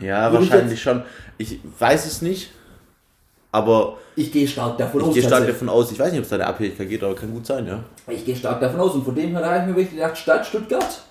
[0.00, 1.02] Ja, Würde ich wahrscheinlich schon.
[1.38, 2.50] Ich weiß es nicht,
[3.54, 5.14] aber Ich gehe stark davon ich aus.
[5.14, 5.90] gehe stark davon aus.
[5.92, 7.82] Ich weiß nicht, ob es da eine Abhängigkeit geht, aber kann gut sein, ja.
[8.08, 8.94] Ich gehe stark davon aus.
[8.94, 11.02] Und von dem her habe ich mir wirklich gedacht, Stadt Stuttgart.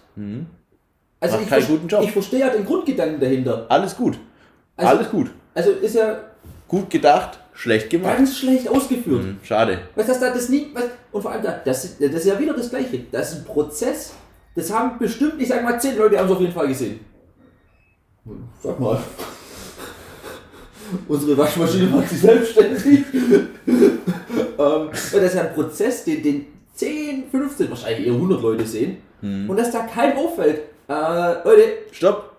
[1.20, 2.04] Also Macht ich, keinen guten Job.
[2.04, 3.66] ich verstehe ja den Grundgedanken dahinter.
[3.70, 4.20] Alles gut.
[4.76, 5.32] Also- Alles gut.
[5.56, 6.20] Also ist ja
[6.68, 8.18] Gut gedacht, schlecht gemacht.
[8.18, 9.24] ganz schlecht ausgeführt.
[9.24, 9.80] Hm, Schade.
[9.96, 10.68] Du, dass da das nie.
[10.74, 13.02] Was, und vor allem, da, das, das ist ja wieder das Gleiche.
[13.12, 14.14] Das ist ein Prozess.
[14.56, 17.00] Das haben bestimmt, ich sag mal, zehn Leute haben es auf jeden Fall gesehen.
[18.62, 18.98] Sag mal.
[21.08, 23.04] Unsere Waschmaschine macht sich selbstständig.
[23.68, 28.98] ähm, das ist ja ein Prozess, den, den 10, 15, wahrscheinlich eher 100 Leute sehen.
[29.22, 30.62] Und dass da keinem auffällt.
[30.90, 30.94] Äh,
[31.46, 32.34] Leute, Stopp.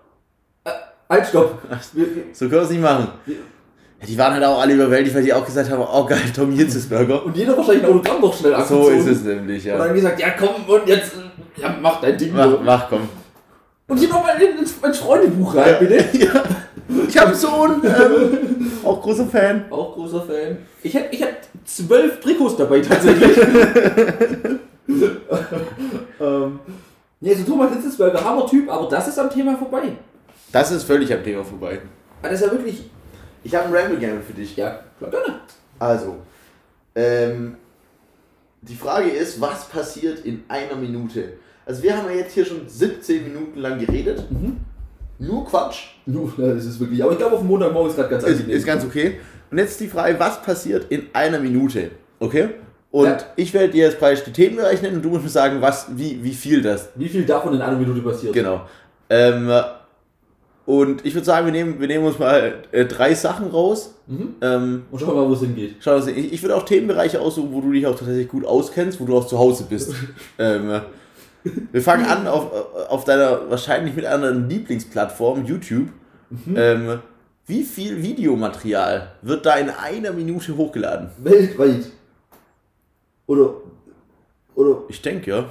[1.09, 1.59] halt, stopp.
[1.93, 3.07] Wir, wir, So können wir es nicht machen.
[3.25, 6.51] Ja, die waren halt auch alle überwältigt, weil die auch gesagt haben, oh geil, Tom
[6.51, 7.25] Hitzesburger.
[7.25, 8.97] und jeder wahrscheinlich ein Autogramm noch schnell So abgezogen.
[8.99, 9.77] ist es nämlich, Und ja.
[9.79, 12.33] dann gesagt, ja komm, und jetzt äh, ja, mach dein Ding.
[12.35, 13.09] Mach, mach, komm.
[13.87, 16.05] Und hier nochmal ins, ins Freundebuch rein, bitte.
[16.19, 16.43] Ja.
[17.07, 19.65] Ich habe einen Sohn, ähm, auch großer Fan.
[19.69, 20.57] Auch großer Fan.
[20.83, 23.37] Ich hätte ich hätt zwölf Trikots dabei tatsächlich.
[26.19, 26.59] ähm,
[27.19, 29.93] nee, so Thomas Hitzelsberger, Hammer-Typ, aber das ist am Thema vorbei.
[30.51, 31.81] Das ist völlig am Thema vorbei.
[32.21, 32.89] Aber das ist ja wirklich.
[33.43, 34.55] Ich habe einen Ramble Game für dich.
[34.55, 35.39] Ja, klar, gerne.
[35.77, 36.15] Also,
[36.95, 37.57] ähm,
[38.61, 41.33] die Frage ist, was passiert in einer Minute?
[41.65, 44.23] Also wir haben ja jetzt hier schon 17 Minuten lang geredet.
[45.19, 45.87] Nur Quatsch.
[46.05, 47.01] Nu, ja, das ist wirklich.
[47.03, 48.49] Aber ich glaube, auf Montagmorgen ist gerade ganz angenehm.
[48.49, 49.19] ist ganz okay.
[49.51, 51.91] Und jetzt die Frage, was passiert in einer Minute?
[52.19, 52.49] Okay?
[52.91, 53.17] Und Ja.
[53.35, 56.23] ich werde dir jetzt praktisch die Themenbereich nennen und du musst mir sagen, was, wie,
[56.23, 56.89] wie viel das.
[56.95, 58.33] Wie viel davon in einer Minute passiert?
[58.33, 58.61] Genau.
[59.09, 59.51] Ähm,
[60.65, 63.93] und ich würde sagen, wir nehmen, wir nehmen uns mal äh, drei Sachen raus.
[64.07, 64.35] Mhm.
[64.41, 65.75] Ähm, Und schauen wir mal, wo es hingeht.
[65.79, 69.05] Schau, ich, ich würde auch Themenbereiche aussuchen, wo du dich auch tatsächlich gut auskennst, wo
[69.05, 69.93] du auch zu Hause bist.
[70.39, 70.81] ähm,
[71.71, 72.51] wir fangen an auf,
[72.89, 75.89] auf deiner wahrscheinlich mit einer Lieblingsplattform, YouTube.
[76.55, 76.99] Ähm,
[77.45, 81.09] wie viel Videomaterial wird da in einer Minute hochgeladen?
[81.19, 81.91] Weltweit.
[83.27, 83.53] Oder.
[84.55, 84.77] Oder.
[84.89, 85.45] Ich denke, ja.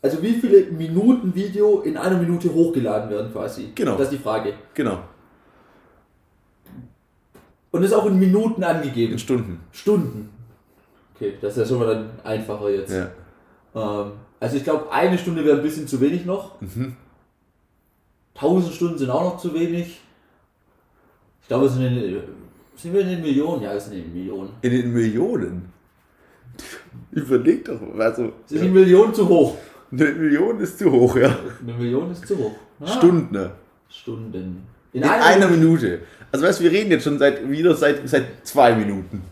[0.00, 3.72] Also, wie viele Minuten Video in einer Minute hochgeladen werden, quasi?
[3.74, 3.96] Genau.
[3.96, 4.54] Das ist die Frage.
[4.74, 5.00] Genau.
[7.72, 9.14] Und ist auch in Minuten angegeben.
[9.14, 9.60] In Stunden.
[9.72, 10.30] Stunden.
[11.14, 12.92] Okay, das ist ja schon mal dann einfacher jetzt.
[12.92, 13.10] Ja.
[13.74, 16.60] Ähm, also ich glaube, eine Stunde wäre ein bisschen zu wenig noch.
[16.60, 16.96] Mhm.
[18.34, 20.00] 1000 Stunden sind auch noch zu wenig.
[21.42, 22.20] Ich glaube, es sind, in,
[22.76, 23.62] sind wir in den Millionen?
[23.62, 24.50] Ja, es sind in den Millionen.
[24.62, 25.72] In den Millionen.
[27.10, 29.56] Überleg doch, also Sind die Millionen zu hoch?
[29.90, 31.34] eine Million ist zu hoch, ja.
[31.62, 32.52] Eine Million ist zu hoch.
[32.80, 33.32] Ah, Stunden.
[33.34, 33.52] ne?
[33.88, 34.66] Stunden.
[34.92, 36.00] In einer Minute.
[36.30, 39.22] Also weißt du, wir reden jetzt schon seit wieder seit, seit zwei Minuten.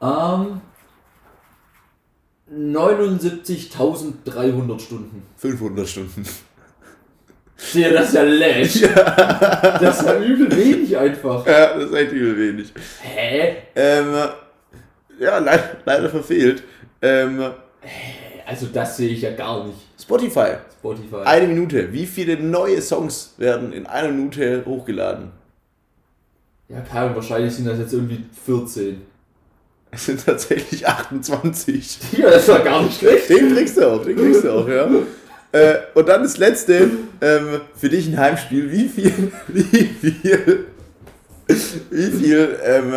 [0.00, 0.60] Ähm,
[2.52, 5.22] 79.300 Stunden.
[5.36, 6.24] 500 Stunden.
[7.74, 8.80] Ja, das ist ja läsch.
[8.82, 11.44] Das ist ja übel wenig einfach.
[11.46, 12.72] Ja, das ist echt übel wenig.
[13.02, 13.56] Hä?
[13.74, 14.14] Ähm,
[15.18, 16.62] ja, leider, leider verfehlt.
[17.02, 17.50] Ähm,
[18.46, 19.76] Also das sehe ich ja gar nicht.
[20.00, 20.54] Spotify.
[20.78, 21.16] Spotify.
[21.24, 21.92] Eine Minute.
[21.92, 25.32] Wie viele neue Songs werden in einer Minute hochgeladen?
[26.68, 29.02] Ja, Karin, wahrscheinlich sind das jetzt irgendwie 14.
[29.90, 31.98] Es sind tatsächlich 28.
[32.18, 33.28] Ja, das war gar nicht schlecht.
[33.30, 34.88] Den kriegst du auch, den kriegst du auch, ja.
[35.52, 38.70] Äh, und dann das letzte, ähm, für dich ein Heimspiel.
[38.70, 40.66] Wie viel, wie viel,
[41.90, 42.92] wie viel ähm,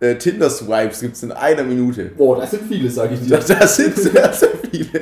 [0.00, 2.10] äh, Tinder-Swipes gibt es in einer Minute?
[2.16, 3.36] Boah, das sind viele, sage ich dir.
[3.36, 5.00] Das, das sind sehr, sehr viele.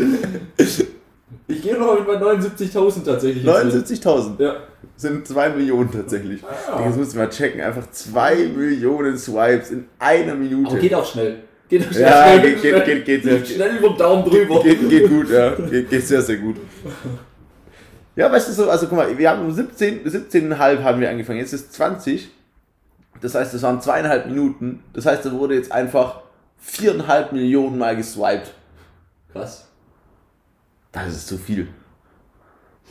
[1.46, 3.44] Ich gehe noch mit meinen 79.000 tatsächlich.
[3.44, 4.04] jetzt mit.
[4.04, 4.56] 79.000 Ja.
[5.00, 6.42] Sind 2 Millionen tatsächlich.
[6.44, 6.82] Ah.
[6.84, 7.60] Das musst du mal checken.
[7.60, 10.70] Einfach 2 Millionen Swipes in einer Minute.
[10.70, 11.40] Aber geht auch schnell.
[11.68, 12.02] Geht auch schnell.
[12.02, 14.62] Ja, schnell, geht- geht- schnell, geht- geht sehr- Schnell über den Daumen drüber.
[14.62, 15.50] Geht, geht gut, ja.
[15.54, 16.56] Geht, geht sehr, sehr gut.
[18.16, 21.38] Ja, weißt du so, also guck mal, wir haben um 17, 17,5 haben wir angefangen,
[21.38, 22.28] jetzt ist 20.
[23.20, 24.82] Das heißt, das waren zweieinhalb Minuten.
[24.92, 26.20] Das heißt, da wurde jetzt einfach
[26.58, 28.52] viereinhalb Millionen Mal geswiped.
[29.32, 29.68] Krass.
[30.92, 31.68] Das ist zu viel.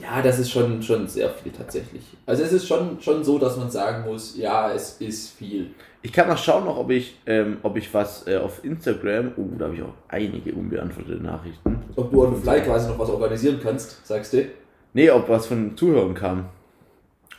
[0.01, 2.03] Ja, das ist schon, schon sehr viel tatsächlich.
[2.25, 5.71] Also es ist schon, schon so, dass man sagen muss, ja, es ist viel.
[6.01, 9.47] Ich kann mal schauen noch, ob ich, ähm, ob ich was äh, auf Instagram, oh,
[9.57, 11.81] da habe ich auch einige unbeantwortete Nachrichten.
[11.95, 14.45] Ob du on the fly quasi noch was organisieren kannst, sagst du?
[14.93, 16.45] Nee, ob was von Zuhörern kam.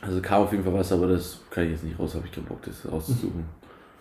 [0.01, 2.31] Also kam auf jeden Fall was, aber das kann ich jetzt nicht raus, habe ich
[2.31, 3.45] keinen Bock, das rauszusuchen.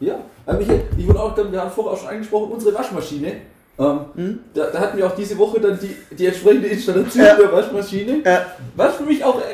[0.00, 3.32] Ja, Michael, ich würde auch, wir haben vorher auch schon angesprochen, unsere Waschmaschine.
[3.80, 4.38] Ähm, Hm?
[4.54, 7.34] da, da hatten wir auch diese Woche dann die, die entsprechende Installation Ja.
[7.36, 9.44] der Waschmaschine, Ja, was für mich auch äh,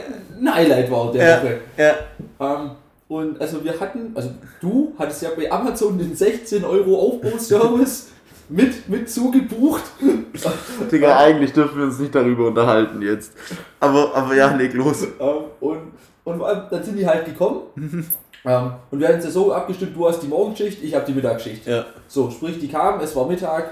[0.40, 1.58] ein Highlight war der ja, Woche.
[1.76, 1.94] ja.
[2.40, 2.70] Ähm,
[3.08, 8.08] und also wir hatten, also du hattest ja bei Amazon den 16 Euro Aufbauservice
[8.48, 9.84] mit, mit zugebucht.
[10.90, 13.32] Digga, eigentlich dürfen wir uns nicht darüber unterhalten jetzt.
[13.80, 15.04] Aber, aber ja, leg los.
[15.04, 15.78] Ähm, und,
[16.24, 17.60] und vor allem, dann sind die halt gekommen.
[18.44, 21.12] ähm, und wir hatten es ja so abgestimmt, du hast die Morgenschicht, ich habe die
[21.12, 21.64] Mittagsschicht.
[21.66, 23.70] Ja, So, sprich, die kamen, es war Mittag,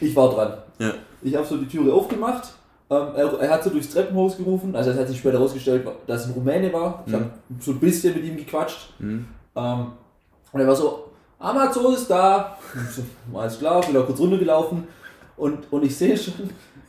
[0.00, 0.54] ich war dran.
[0.78, 0.92] ja.
[1.20, 2.52] Ich habe so die Türe aufgemacht.
[2.90, 6.22] Ähm, er, er hat so durchs Treppenhaus gerufen, also es hat sich später herausgestellt, dass
[6.22, 7.02] es ein Rumäne war.
[7.06, 7.16] Ich Mhm.
[7.16, 8.90] habe so ein bisschen mit ihm gequatscht.
[8.98, 9.26] Hm.
[9.56, 9.86] Ähm,
[10.52, 11.04] und er war so,
[11.40, 12.56] Amazon ist da.
[12.94, 13.02] So,
[13.36, 14.84] alles klar, bin auch kurz runtergelaufen.
[15.36, 16.34] Und, und ich sehe schon,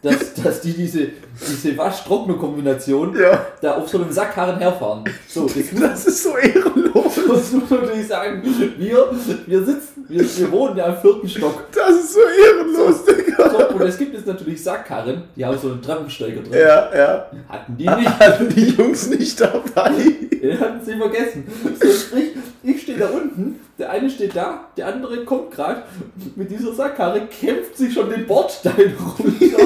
[0.01, 1.07] dass, dass die diese,
[1.39, 5.03] diese Wasch-Trockner-Kombination Ja, da auf so einem Sackkarren herfahren.
[5.27, 7.17] So, muss, das ist so ehrenlos.
[7.27, 8.41] muss man natürlich sagen,
[8.77, 9.09] wir,
[9.45, 11.65] wir sitzen, wir, wir wohnen ja im vierten Stock.
[11.73, 13.49] Das ist so ehrenlos, Digga.
[13.49, 16.53] So, und es gibt jetzt natürlich Sackkarren, die haben so einen Treppensteiger drin.
[16.53, 17.25] Ja, ja.
[17.49, 18.19] Hatten die nicht.
[18.19, 19.91] Hatten die Jungs nicht dabei?
[20.41, 21.43] Den hatten sie vergessen.
[21.81, 22.31] So, sprich,
[22.63, 25.83] ich stehe da unten, der eine steht da, der andere kommt gerade
[26.35, 29.65] mit dieser Sackkarre, kämpft sich schon den Bordstein runter.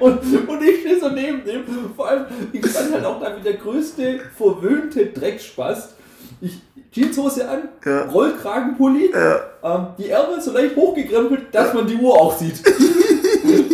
[0.00, 1.62] und, und ich stehe so neben dem.
[1.96, 5.94] Vor allem, ich stand halt auch da wie der größte verwöhnte Drecksspaß.
[6.40, 6.58] Ich
[6.92, 8.06] Jeanshose an, Ja.
[8.06, 9.40] Rollkragenpulli, Ja.
[9.62, 12.54] ähm, die Ärmel so leicht hochgekrempelt, dass man die Uhr auch sieht.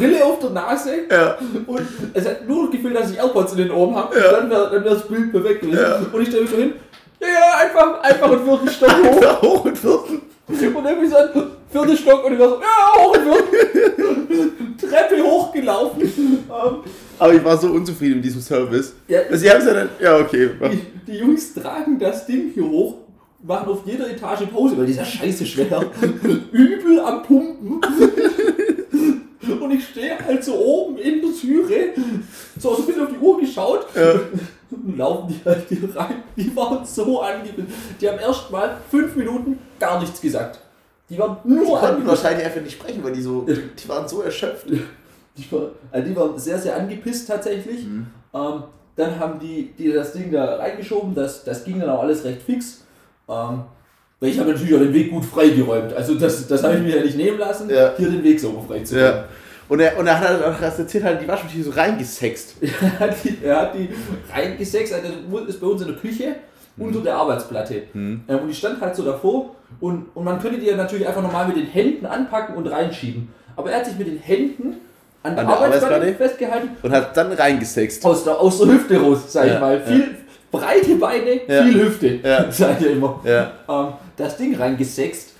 [0.00, 1.36] Brille auf der Nase, Ja.
[1.66, 1.80] und
[2.14, 4.18] es hat nur noch gefehlt, dass ich AirPods in den Ohren habe.
[4.18, 4.32] Ja.
[4.32, 5.78] Dann wäre wär das Bild perfekt gewesen.
[5.80, 6.00] Ja.
[6.12, 6.72] Und ich stelle mich so hin.
[7.20, 9.20] Ja, ja, einfach, einfach einen vierten Stock hoch.
[9.20, 10.22] Da hoch und vierten.
[10.48, 11.28] Und dann bin ich so ein
[11.70, 14.76] vierter Stock und ich war so, ja, hoch einen vierten.
[14.80, 16.44] Treppe hochgelaufen.
[17.18, 18.94] Aber ich war so unzufrieden mit diesem Service.
[19.06, 19.88] ja, Also, Sie haben es ja dann.
[20.00, 20.48] Ja, okay.
[20.72, 22.94] die, die Jungs tragen das Ding hier hoch,
[23.42, 25.84] machen auf jeder Etage Pause, weil dieser Scheiße schwer.
[26.52, 27.80] Übel am Pumpen.
[29.60, 31.94] Und ich stehe halt so oben in der Türe,
[32.58, 33.86] so ein bisschen auf die Uhr geschaut.
[33.94, 34.12] Ja.
[34.70, 36.22] Und laufen die halt hier rein.
[36.36, 37.68] Die waren so angepisst.
[38.00, 40.60] Die haben erst mal fünf Minuten gar nichts gesagt.
[41.08, 42.06] Die waren nur angepisst.
[42.06, 43.44] wahrscheinlich einfach nicht sprechen, weil die so.
[43.46, 44.66] Die waren so erschöpft.
[44.70, 47.84] Die, war, also die waren sehr, sehr angepisst tatsächlich.
[47.84, 48.06] Mhm.
[48.32, 48.62] Ähm,
[48.94, 51.14] dann haben die, die das Ding da reingeschoben.
[51.14, 52.84] Das, das ging dann auch alles recht fix.
[53.28, 53.64] Ähm,
[54.20, 55.92] weil ich habe natürlich auch den Weg gut freigeräumt.
[55.94, 57.92] Also das, das habe ich mir ja nicht nehmen lassen, Ja.
[57.96, 59.24] hier den Weg sauber frei zu Ja.
[59.68, 62.56] Und er, und er hat halt auch erzählt, halt die Waschmaschine so reingesext.
[62.60, 63.88] Er hat die, er hat die
[64.32, 66.36] reingesext, also das ist bei uns in der Küche
[66.76, 67.82] unter der Arbeitsplatte.
[67.92, 68.22] Mhm.
[68.28, 71.22] Ähm, und die stand halt so davor und, und man könnte die ja natürlich einfach
[71.22, 73.28] normal mit den Händen anpacken und reinschieben.
[73.56, 74.76] Aber er hat sich mit den Händen
[75.22, 76.28] an der, An der Arbeitsplatte, Arbeitsplatte?
[76.30, 78.04] festgehalten, Und hat dann reingesext.
[78.04, 79.74] aus der, aus der Hüfte raus, sag ich Ja, mal.
[79.78, 79.80] ja.
[79.84, 80.04] Viel
[80.50, 81.62] breite Beine, Ja.
[81.62, 82.46] viel Hüfte, Ja.
[82.50, 83.20] sagt er immer.
[83.24, 83.52] Ja.
[83.68, 85.32] Ähm, das Ding reingesext.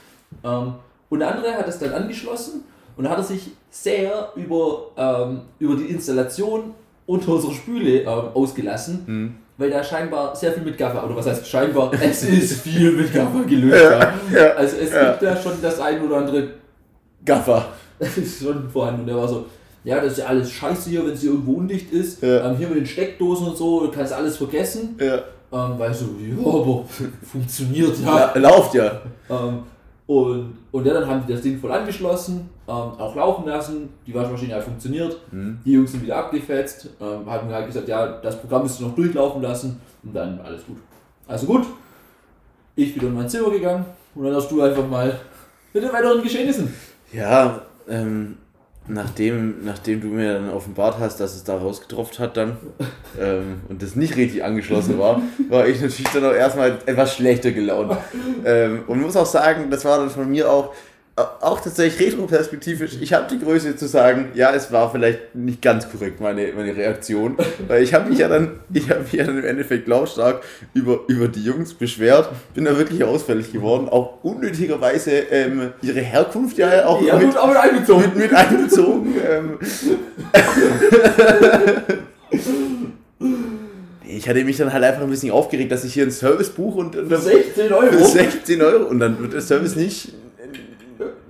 [0.45, 0.75] Ähm,
[1.09, 2.63] und der andere hat es dann angeschlossen
[2.97, 6.75] und hat er sich sehr über, ähm, über die Installation
[7.07, 9.35] unter unserer Spüle ähm, ausgelassen, Mhm.
[9.59, 13.13] weil da scheinbar sehr viel mit Gaffer, oder was heißt scheinbar, es ist viel mit
[13.13, 13.83] Gaffer gelöst.
[13.85, 14.51] Ja, Ja.
[14.53, 15.11] Also es ja.
[15.11, 16.49] gibt da schon das ein oder andere
[17.25, 17.67] Gaffer.
[17.99, 19.01] das ist schon vorhanden.
[19.03, 19.47] Und der war so,
[19.85, 22.23] ja, das ist ja alles scheiße hier, wenn es hier irgendwo undicht ist.
[22.23, 22.49] Ja.
[22.51, 24.97] Ähm, hier mit den Steckdosen und so, du kannst alles vergessen.
[25.01, 25.21] Ja.
[25.53, 26.85] Ähm, weil so, ja, aber
[27.23, 28.33] funktioniert ja.
[28.35, 29.01] La lauft ja.
[29.29, 29.65] Ähm,
[30.07, 33.91] und, und ja, dann haben die das Ding voll angeschlossen, ähm, auch laufen lassen.
[34.07, 35.17] Die Waschmaschine hat funktioniert.
[35.31, 35.61] Mhm.
[35.65, 36.89] Die Jungs sind wieder abgefetzt.
[37.01, 39.81] Ähm, haben halt gesagt, ja, das Programm müsst ihr noch durchlaufen lassen.
[40.03, 40.79] Und dann alles gut.
[41.29, 41.65] Also gut.
[42.75, 43.85] Ich wieder in mein Zimmer gegangen.
[44.15, 45.17] Und dann hast du einfach mal
[45.73, 46.75] mit den weiteren Geschehnissen.
[47.13, 48.37] Ja, ähm,
[48.89, 52.57] nachdem, nachdem du mir dann offenbart hast, dass es da rausgetropft hat dann
[53.21, 57.53] ähm, und das nicht richtig angeschlossen war, war ich natürlich dann auch erstmal etwas schlechter
[57.53, 57.97] gelaunt.
[58.43, 60.73] Ähm, und muss auch sagen, das war dann von mir auch,
[61.41, 65.91] auch tatsächlich retroperspektivisch, ich habe die Größe zu sagen, ja, es war vielleicht nicht ganz
[65.91, 67.37] korrekt, meine, meine Reaktion,
[67.69, 70.43] weil ich habe mich ja dann, ich habe mich ja dann im Endeffekt lautstark
[70.75, 76.59] über, über die Jungs beschwert, bin da wirklich ausfällig geworden, auch unnötigerweise ähm, ihre Herkunft
[76.59, 78.05] ja auch Ja, mit, gut, aber einbezogen.
[78.15, 79.15] mit, mit einbezogen.
[79.29, 79.59] ähm.
[84.13, 86.79] Ich hatte mich dann halt einfach ein bisschen aufgeregt, dass ich hier einen Service buche
[86.81, 87.93] und, und das 16 Euro.
[87.93, 90.13] für 16 Euro und dann wird der Service nicht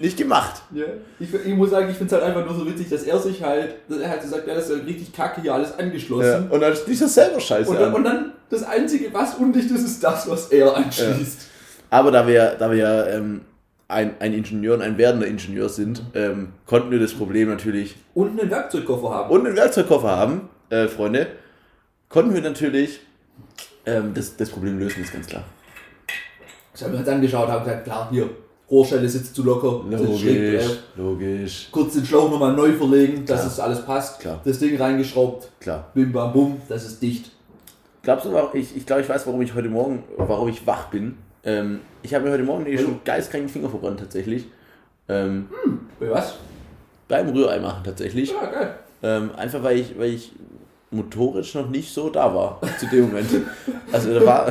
[0.00, 0.62] nicht gemacht.
[0.72, 0.84] Ja.
[1.18, 3.42] Ich, ich muss sagen, ich finde es halt einfach nur so witzig, dass er sich
[3.42, 5.76] halt, dass er halt so sagt, ja, das ist ja richtig kacke hier alles Ja.
[5.84, 6.48] angeschlossen.
[6.50, 7.94] Und dann schließt er selber Scheiße Und, dann, an.
[7.94, 11.46] und dann das Einzige, was undicht ist, ist das, was er anschließt.
[11.90, 13.42] Aber da wir, da wir ähm,
[13.88, 18.40] ein, ein Ingenieur und ein werdender Ingenieur sind, ähm, konnten wir das Problem natürlich Und
[18.40, 19.30] einen Werkzeugkoffer haben.
[19.30, 21.26] und einen Werkzeugkoffer haben, äh, Freunde,
[22.08, 23.00] konnten wir natürlich
[23.86, 25.44] ähm, das, das Problem lösen, ist ganz klar.
[26.74, 28.30] Ich habe mir jetzt angeschaut, habe gesagt, klar, hier,
[28.70, 29.84] Rohrstelle sitzt zu locker,
[30.16, 33.52] schräg Logisch, logisch, kurz den Schlauch nochmal neu verlegen, dass Klar.
[33.52, 34.20] es alles passt.
[34.20, 34.40] Klar.
[34.44, 35.90] Das Ding reingeschraubt, klar.
[35.92, 37.30] bim bam bum, das ist dicht.
[38.02, 41.16] Glaubst du, ich, ich glaube, ich weiß, warum ich heute Morgen, warum ich wach bin.
[41.42, 44.46] Ähm, ich habe mir heute Morgen nämlich schon geistkrank die Finger verbrannt, tatsächlich.
[45.08, 45.48] Ähm,
[45.98, 46.34] Bei was?
[47.10, 48.30] beim Rührei machen, tatsächlich.
[48.30, 48.74] Ja, geil.
[49.02, 50.32] Ähm, einfach weil ich, weil ich
[50.90, 53.28] motorisch noch nicht so da war zu dem Moment.
[53.92, 54.46] Also da war,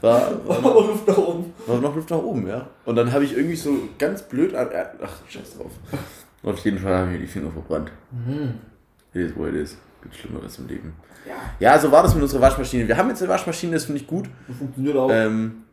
[0.00, 1.52] war, war, Aber noch, Luft nach oben.
[1.66, 2.66] war noch Luft nach oben, ja.
[2.84, 4.70] Und dann habe ich irgendwie so ganz blöd an.
[4.70, 5.70] äh, Ach, scheiß drauf.
[6.42, 7.90] Auf jeden Fall haben mir die Finger verbrannt.
[9.14, 9.76] It is what it is.
[10.02, 10.94] Gibt Schlimmeres im Leben.
[11.26, 11.34] Ja.
[11.74, 12.86] Ja, so war das mit unserer Waschmaschine.
[12.88, 14.28] Wir haben jetzt eine Waschmaschine, das finde ich gut.
[14.46, 15.10] Das funktioniert auch.
[15.12, 15.64] Ähm,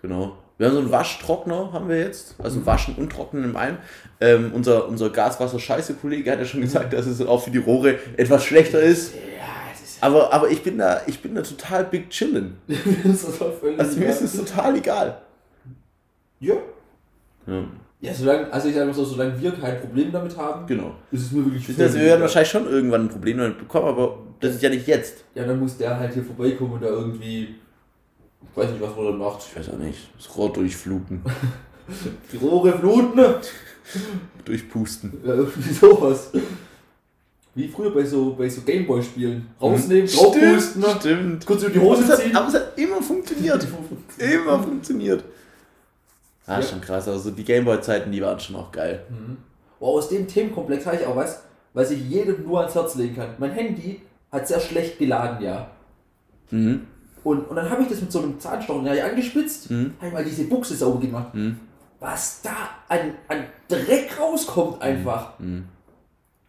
[0.00, 0.38] genau.
[0.58, 2.34] Wir haben so einen Waschtrockner, haben wir jetzt.
[2.38, 3.78] Also Waschen und Trocknen in einem.
[4.20, 8.44] Ähm, unser unser Gaswasser-Scheiße-Kollege hat ja schon gesagt, dass es auch für die Rohre etwas
[8.44, 9.14] schlechter ist.
[10.00, 12.56] Aber, aber ich, bin da, ich bin da total big chillen.
[12.66, 13.26] das
[13.78, 15.20] Also mir ist es total egal.
[16.40, 16.54] Ja.
[17.46, 17.64] Ja,
[18.00, 20.94] Ja, solange, also ich sage mal so, solange wir kein Problem damit haben, genau.
[21.10, 23.88] ist es mir wirklich Also wir völlig werden wahrscheinlich schon irgendwann ein Problem damit bekommen,
[23.88, 25.24] aber das ist ja nicht jetzt.
[25.34, 27.56] Ja, dann muss der halt hier vorbeikommen und da irgendwie,
[28.42, 29.44] ich weiß nicht, was man dann macht.
[29.50, 29.98] Ich weiß auch nicht.
[30.16, 31.22] Das Rohr durchfluten,
[32.32, 33.40] Die Rohre fluten, ne?
[34.44, 35.12] durchpusten.
[35.24, 36.30] Ja, irgendwie sowas.
[37.54, 39.48] Wie früher bei so, bei so Gameboy-Spielen.
[39.60, 40.08] Rausnehmen, Mhm.
[40.08, 40.88] Stimmt, draufpusten, ne?
[41.00, 41.46] stimmt.
[41.46, 42.36] kurz über die Aber Hose hat, ziehen.
[42.36, 43.66] aber es hat immer funktioniert.
[44.18, 45.24] Immer funktioniert.
[46.46, 46.62] Ah, Ja.
[46.66, 47.08] schon krass.
[47.08, 49.04] Also die Gameboy-Zeiten, die waren schon auch geil.
[49.80, 51.42] Wow, aus dem Themenkomplex habe ich auch was,
[51.74, 53.30] was ich jedem nur ans Herz legen kann.
[53.38, 55.70] Mein Handy hat sehr schlecht geladen, ja.
[56.50, 56.86] Mhm.
[57.28, 59.94] Und, und dann habe ich das mit so einem Zahnstocher ja, angespitzt, Mhm.
[59.98, 61.34] habe ich mal diese Buchse sauber gemacht.
[61.34, 61.58] Mhm.
[62.00, 62.50] Was da
[62.88, 65.32] an, an Dreck rauskommt einfach.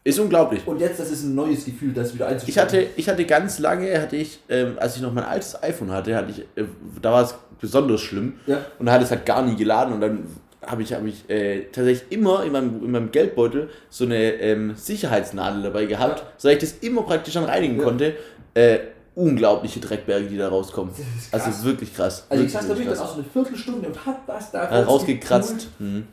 [0.04, 0.66] Ist unglaublich.
[0.66, 2.68] Und jetzt, das ist ein neues Gefühl, das wieder Ich einzustellen.
[2.68, 6.16] hatte, ich hatte ganz lange, hatte ich, ähm, als ich noch mein altes iPhone hatte,
[6.16, 6.66] hatte ich, äh,
[7.02, 8.36] da war es besonders schlimm.
[8.48, 8.60] Ja.
[8.80, 10.24] Und da hat es halt gar nie geladen und dann
[10.66, 14.74] habe ich, hab ich äh, tatsächlich immer in meinem, in meinem Geldbeutel so eine ähm,
[14.76, 16.26] Sicherheitsnadel dabei gehabt, Ja.
[16.38, 17.84] so dass ich das immer praktisch dann reinigen Ja.
[17.84, 18.14] konnte.
[18.54, 18.80] Äh,
[19.16, 20.94] unglaubliche Dreckberge, die da rauskommen.
[21.32, 22.26] Also wirklich krass.
[22.30, 24.84] Also ich saß da wirklich dann auch so eine Viertelstunde und hab das da Ja,
[24.84, 24.88] rausgepult.
[24.88, 25.68] rausgekratzt.
[25.80, 26.08] Mhm.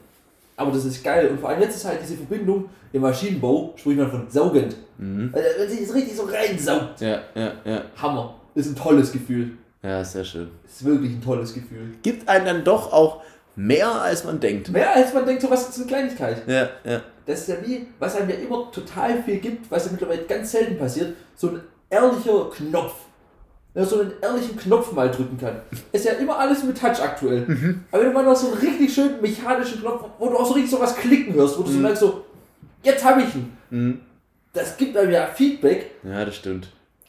[0.57, 1.29] Aber das ist geil.
[1.29, 4.77] Und vor allem jetzt ist halt diese Verbindung im Maschinenbau, spricht man von saugend.
[4.99, 5.31] Mhm.
[5.33, 7.01] Also, wenn sich das richtig so reinsaugt.
[7.01, 7.83] Ja, ja, ja.
[8.01, 8.35] Hammer.
[8.55, 9.51] Ist ein tolles Gefühl.
[9.83, 10.49] Ja, sehr schön.
[10.65, 11.95] Ist wirklich ein tolles Gefühl.
[12.03, 13.23] Gibt einen dann doch auch
[13.55, 14.71] mehr, als man denkt.
[14.71, 16.43] Mehr als man denkt, so was ist eine Kleinigkeit.
[16.49, 17.03] Ja, ja.
[17.27, 20.53] Das ist ja wie, was einem ja immer total viel gibt, was ja mittlerweile ganz
[20.53, 22.95] selten passiert, so ein ehrlicher Knopf.
[23.75, 25.61] Wenn so einen ehrlichen Knopf mal drücken kann.
[25.93, 27.45] Ist ja immer alles mit Touch aktuell.
[27.47, 27.85] Mhm.
[27.93, 30.71] Aber wenn man noch so einen richtig schönen mechanischen Knopf, wo du auch so richtig
[30.71, 32.25] so was klicken hörst, wo du so merkst, so,
[32.83, 33.53] jetzt habe ich ihn.
[33.69, 34.01] Mhm.
[34.55, 35.91] Das gibt einem ja Feedback.
[36.03, 36.69] Ja, das stimmt.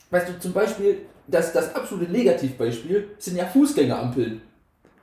[0.09, 4.41] Weißt du, zum Beispiel, das, das absolute Negativbeispiel sind ja Fußgängerampeln.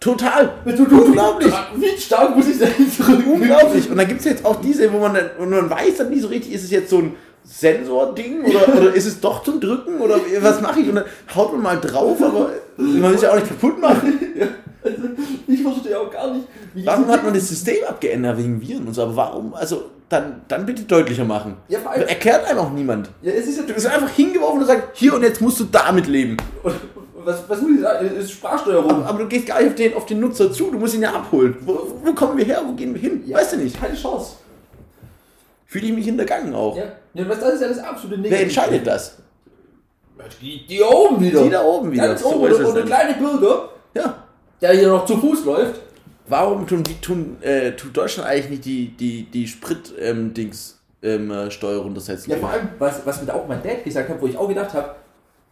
[0.01, 0.53] Total!
[0.67, 1.55] Du, du, du, Unglaublich.
[1.77, 2.67] Wie stark muss ich da
[2.99, 3.25] drücken?
[3.25, 3.89] Unglaublich!
[3.89, 6.21] Und dann gibt es jetzt auch diese, wo man, dann, wo man weiß dann nie
[6.21, 10.01] so richtig, ist es jetzt so ein Sensor-Ding oder, oder ist es doch zum Drücken
[10.01, 10.89] oder was mache ich?
[10.89, 11.05] Und dann
[11.35, 14.19] haut man mal drauf, aber man will es ja auch nicht kaputt machen.
[14.87, 14.99] Also,
[15.47, 18.93] ich verstehe auch gar nicht, wie Warum hat man das System abgeändert wegen Viren und
[18.93, 19.05] so?
[19.05, 19.55] Aber warum?
[19.55, 21.57] Also, dann, dann bitte deutlicher machen.
[21.69, 23.09] Ja, allem, Erklärt einem auch niemand.
[23.23, 25.65] ja, es ist ja, Du bist einfach hingeworfen und sagst, hier und jetzt musst du
[25.65, 26.37] damit leben.
[27.25, 28.11] was, was muss ich sagen?
[28.15, 28.91] Es ist Sprachsteuerung.
[28.91, 31.01] Aber, aber du gehst gar nicht auf den, auf den Nutzer zu, du musst ihn
[31.03, 31.57] ja abholen.
[31.65, 32.61] Wo, wo kommen wir her?
[32.67, 33.23] Wo gehen wir hin?
[33.25, 33.81] Ja, weißt du nicht.
[33.81, 34.35] Keine Chance.
[35.75, 36.77] Fühle ich mich hintergangen auch.
[36.77, 36.85] Ja,
[37.15, 38.31] ja was, das ist ja das absolute Negativ.
[38.31, 39.17] Wer entscheidet das?
[40.41, 41.43] Die, die oben wieder.
[41.43, 42.07] Die da oben wieder.
[42.07, 42.53] Ganz So oben.
[42.53, 44.23] ist und, der kleine Bürger, Ja.
[44.61, 45.81] der hier noch zu Fuß läuft.
[46.29, 51.51] Warum tun, die, tun, äh, tut Deutschland eigentlich nicht die, die, die Sprit-Dings ähm, äh,
[51.51, 52.31] Steuer runtersetzen?
[52.31, 54.47] Ja, vor allem, was, was mir da auch mein Dad gesagt hat, wo ich auch
[54.47, 54.95] gedacht habe,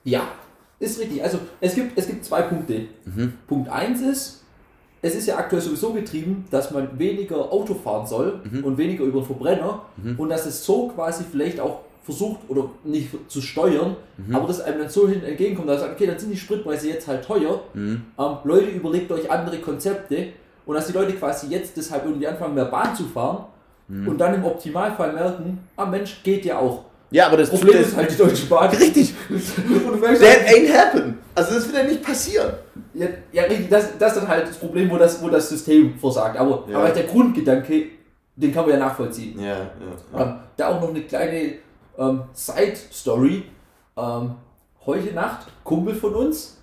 [0.05, 0.21] ja,
[0.79, 1.21] ist richtig.
[1.25, 2.83] Also es gibt, es gibt zwei Punkte.
[3.07, 3.33] Mhm.
[3.49, 4.42] Punkt 1 ist,
[5.03, 8.65] es ist ja aktuell sowieso getrieben, dass man weniger Auto fahren soll Mhm.
[8.65, 9.83] und weniger über den Verbrenner
[10.17, 14.35] und dass es so quasi vielleicht auch versucht oder nicht zu steuern, Mhm.
[14.35, 16.88] aber dass einem dann so hin entgegenkommt, dass man sagt, okay, dann sind die Spritpreise
[16.88, 17.61] jetzt halt teuer.
[17.75, 18.03] Mhm.
[18.19, 20.29] Ähm, Leute, überlegt euch andere Konzepte
[20.67, 23.45] und dass die Leute quasi jetzt deshalb irgendwie anfangen, mehr Bahn zu fahren
[23.88, 24.09] Mhm.
[24.09, 26.85] und dann im Optimalfall merken, ah Mensch, geht ja auch.
[27.12, 28.70] Ja, aber das Problem das- ist halt die Deutsche Bahn.
[28.70, 29.14] Richtig.
[29.29, 31.18] That ain't happen.
[31.35, 32.53] Also das wird ja nicht passieren.
[32.94, 35.98] ja, ja, richtig, das, das ist dann halt das Problem, wo das, wo das System
[35.98, 36.37] versagt.
[36.38, 36.79] Aber, Ja.
[36.79, 37.85] aber der Grundgedanke,
[38.37, 39.38] den kann man ja nachvollziehen.
[39.40, 39.57] Ja,
[40.14, 40.20] ja.
[40.22, 41.55] Ähm, da auch noch eine kleine
[41.98, 43.44] ähm, Side-Story.
[43.96, 44.35] Ähm,
[44.87, 46.57] heute Nacht, Kumpel von uns,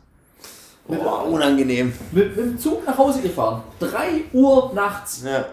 [0.87, 1.93] Boah, unangenehm.
[2.11, 3.61] mit, mit dem Zug nach Hause gefahren.
[3.79, 5.21] 3 Uhr nachts.
[5.23, 5.45] Ja.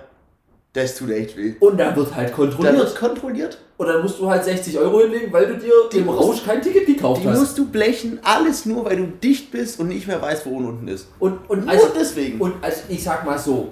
[0.72, 1.54] Das tut echt weh.
[1.60, 2.76] Und da wird halt Da kontrolliert.
[2.78, 3.58] wird kontrolliert.
[3.78, 6.44] Und dann musst du halt 60 Euro hinlegen, weil du dir Die im musst- Rausch
[6.44, 7.38] kein Ticket gekauft Die hast.
[7.38, 10.88] musst du blechen, alles nur, weil du dicht bist und nicht mehr weißt, wo unten
[10.88, 11.08] ist.
[11.18, 12.40] Und, und, Nur also, deswegen.
[12.40, 13.68] und also ich sag mal so,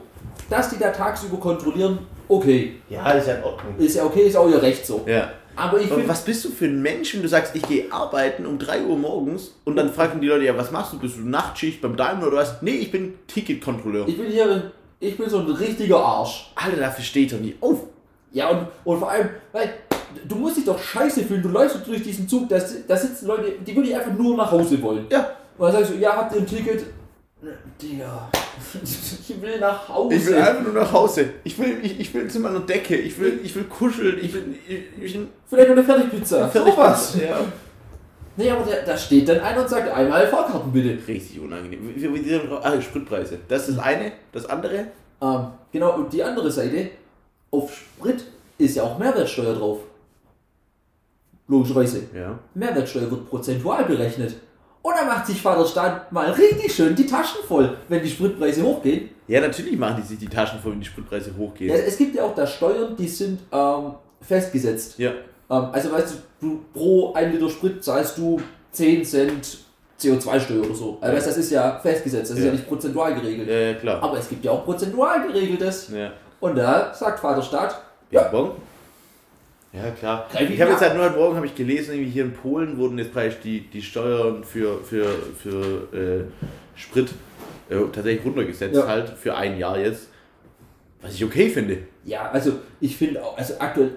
[0.51, 2.75] dass die da tagsüber kontrollieren, okay.
[2.91, 3.75] ja, ist ja in Ordnung.
[3.79, 5.03] Ist ja okay, ist auch ihr Recht so.
[5.07, 5.31] Ja.
[5.57, 8.45] Aber ich finde, was bist du für ein Mensch, wenn du sagst, ich gehe arbeiten
[8.45, 10.99] um 3 Uhr morgens und dann fragen die Leute, ja, was machst du?
[10.99, 12.61] Bist du Nachtschicht beim Daimler oder was?
[12.61, 14.07] Nee, ich bin Ticketkontrolleur.
[14.09, 16.51] ich bin hier, ein- ich bin so ein richtiger Arsch.
[16.57, 17.85] Alter, dafür steht doch nie auf.
[18.33, 19.71] Ja, und, und vor allem, weil
[20.29, 21.43] du musst dich doch scheiße fühlen.
[21.43, 24.81] Du läufst durch diesen Zug, da, da sitzen Leute, die wirklich einfach nur nach Hause
[24.83, 25.07] wollen.
[25.11, 25.31] Ja.
[25.57, 26.85] Und dann sagst du, ja, habt ihr ein Ticket?
[27.81, 28.29] Digga,
[28.83, 30.15] ich will nach Hause.
[30.15, 31.31] Ich will einfach nur nach Hause.
[31.45, 32.97] Ich will, ich, ich will zu meiner Decke.
[32.97, 34.19] Ich will, ich will kuscheln.
[34.23, 36.49] Ich will, ich, ich Vielleicht noch eine Fertigpizza.
[36.49, 37.17] fertig was.
[37.17, 37.41] Ja.
[38.37, 40.99] Nee, aber da, da steht dann einer und sagt, einmal Fahrkarten bitte.
[41.07, 41.95] Richtig unangenehm.
[42.63, 43.39] Ah, Spritpreise.
[43.49, 44.13] Das ist das eine.
[44.33, 44.87] Das andere.
[45.21, 46.91] Ähm, genau, und die andere Seite,
[47.51, 48.25] auf Sprit
[48.59, 49.81] ist ja auch Mehrwertsteuer drauf.
[51.47, 52.03] Logischerweise.
[52.15, 52.39] Ja.
[52.55, 54.35] Mehrwertsteuer wird prozentual berechnet.
[54.83, 59.11] Und da macht sich Vaterstaat mal richtig schön die Taschen voll, wenn die Spritpreise hochgehen.
[59.27, 61.71] Ja, natürlich machen die sich die Taschen voll, wenn die Spritpreise hochgehen.
[61.75, 64.99] Ja, es gibt ja auch da Steuern, die sind ähm, festgesetzt.
[64.99, 65.11] Ja.
[65.51, 68.41] Ähm, also weißt du, du, pro 1 Liter Sprit zahlst du
[68.73, 69.59] 10 Cent
[69.99, 70.99] CO2-Steuer oder so.
[71.01, 72.51] Also weißt, das ist ja festgesetzt, das ist Ja.
[72.51, 73.49] ja nicht prozentual geregelt.
[73.49, 74.03] Ja, ja, klar.
[74.03, 75.89] Aber es gibt ja auch prozentual geregeltes.
[75.95, 76.13] Ja.
[76.41, 77.81] Und da sagt Vaterstaat,
[78.11, 78.29] Bing ja.
[79.75, 80.29] Ja, klar.
[80.49, 83.13] Ich habe jetzt halt nur heute Morgen ich gelesen, irgendwie hier in Polen wurden jetzt
[83.13, 85.07] praktisch die, die Steuern für, für,
[85.37, 86.25] für äh,
[86.79, 87.13] Sprit
[87.69, 88.87] äh, tatsächlich runtergesetzt, Ja.
[88.87, 90.09] halt für ein Jahr jetzt.
[91.03, 91.79] Was ich okay finde.
[92.05, 93.97] ja, also ich finde auch, also aktuell,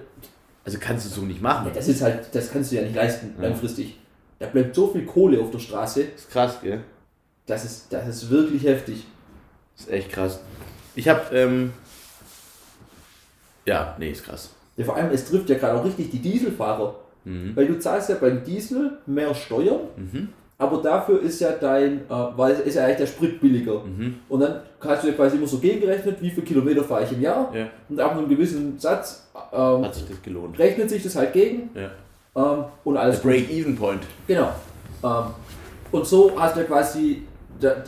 [0.64, 1.70] Also kannst du so nicht machen.
[1.72, 3.44] das ist halt, das kannst du ja nicht leisten, Ja.
[3.48, 3.98] langfristig.
[4.40, 6.80] Da bleibt so viel Kohle auf der Straße, Das ist krass, gell?
[7.46, 9.06] das ist, das ist wirklich heftig.
[9.76, 10.40] Das ist echt krass.
[10.96, 11.72] Ich habe, ähm,
[13.64, 14.50] ja, nee, ist krass.
[14.78, 16.94] Ja, vor allem, es trifft ja gerade auch richtig die Dieselfahrer.
[17.24, 17.54] Mhm.
[17.54, 20.28] Weil du zahlst ja beim Diesel mehr Steuern, Mhm.
[20.56, 23.82] aber dafür ist ja dein, äh, weil ist ja eigentlich der Sprit billiger.
[23.84, 24.14] Mhm.
[24.30, 27.20] Und dann hast du ja quasi immer so gegengerechnet, wie viele Kilometer fahre ich im
[27.20, 27.52] Jahr.
[27.54, 27.66] Ja.
[27.88, 30.58] Und ab einem gewissen Satz ähm, Hat sich das gelohnt.
[30.58, 31.90] rechnet sich das halt gegen Ja.
[32.36, 34.02] ähm, und alles Break-Even-Point.
[34.26, 34.48] Genau.
[35.04, 35.24] Ähm,
[35.90, 37.22] und so hast du ja quasi,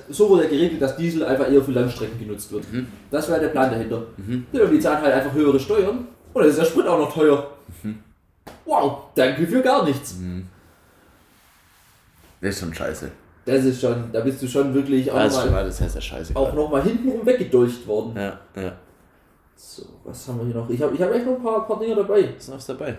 [0.08, 2.70] so wurde ja geregelt, dass Diesel einfach eher für Langstrecken genutzt wird.
[2.72, 2.86] Mhm.
[3.10, 4.02] Das war der Plan dahinter.
[4.16, 4.46] Mhm.
[4.52, 7.50] Ja, die zahlen halt einfach höhere Steuern und dann ist der Sprit auch noch teuer.
[7.82, 8.02] Mhm.
[8.64, 10.16] Wow, danke für gar nichts.
[12.40, 13.10] Das ist schon scheiße.
[13.44, 16.00] Das ist schon, da bist du schon wirklich auch Das schon nochmal alles heißt ja
[16.00, 16.36] scheiße.
[16.36, 18.12] auch noch mal hintenrum weggedolcht worden.
[18.16, 18.72] Ja, ja.
[19.56, 20.70] So, was haben wir hier noch?
[20.70, 22.20] Ich habe ich hab echt noch ein paar, paar Dinge dabei.
[22.20, 22.96] Ist noch was dabei?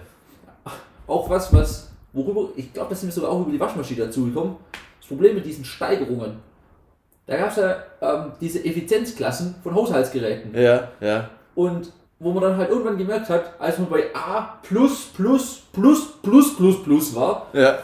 [1.08, 4.56] Auch was, was, worüber, ich glaube, da sind wir sogar auch über die Waschmaschine dazugekommen.
[5.00, 6.38] Das Problem mit diesen Steigerungen.
[7.26, 10.54] Da gab es ja ähm, diese Effizienzklassen von Haushaltsgeräten.
[10.60, 11.30] Ja, ja.
[11.56, 11.92] Und
[12.24, 16.56] wo man dann halt irgendwann gemerkt hat, als man bei A plus plus plus plus
[16.56, 17.80] plus plus war, Ja.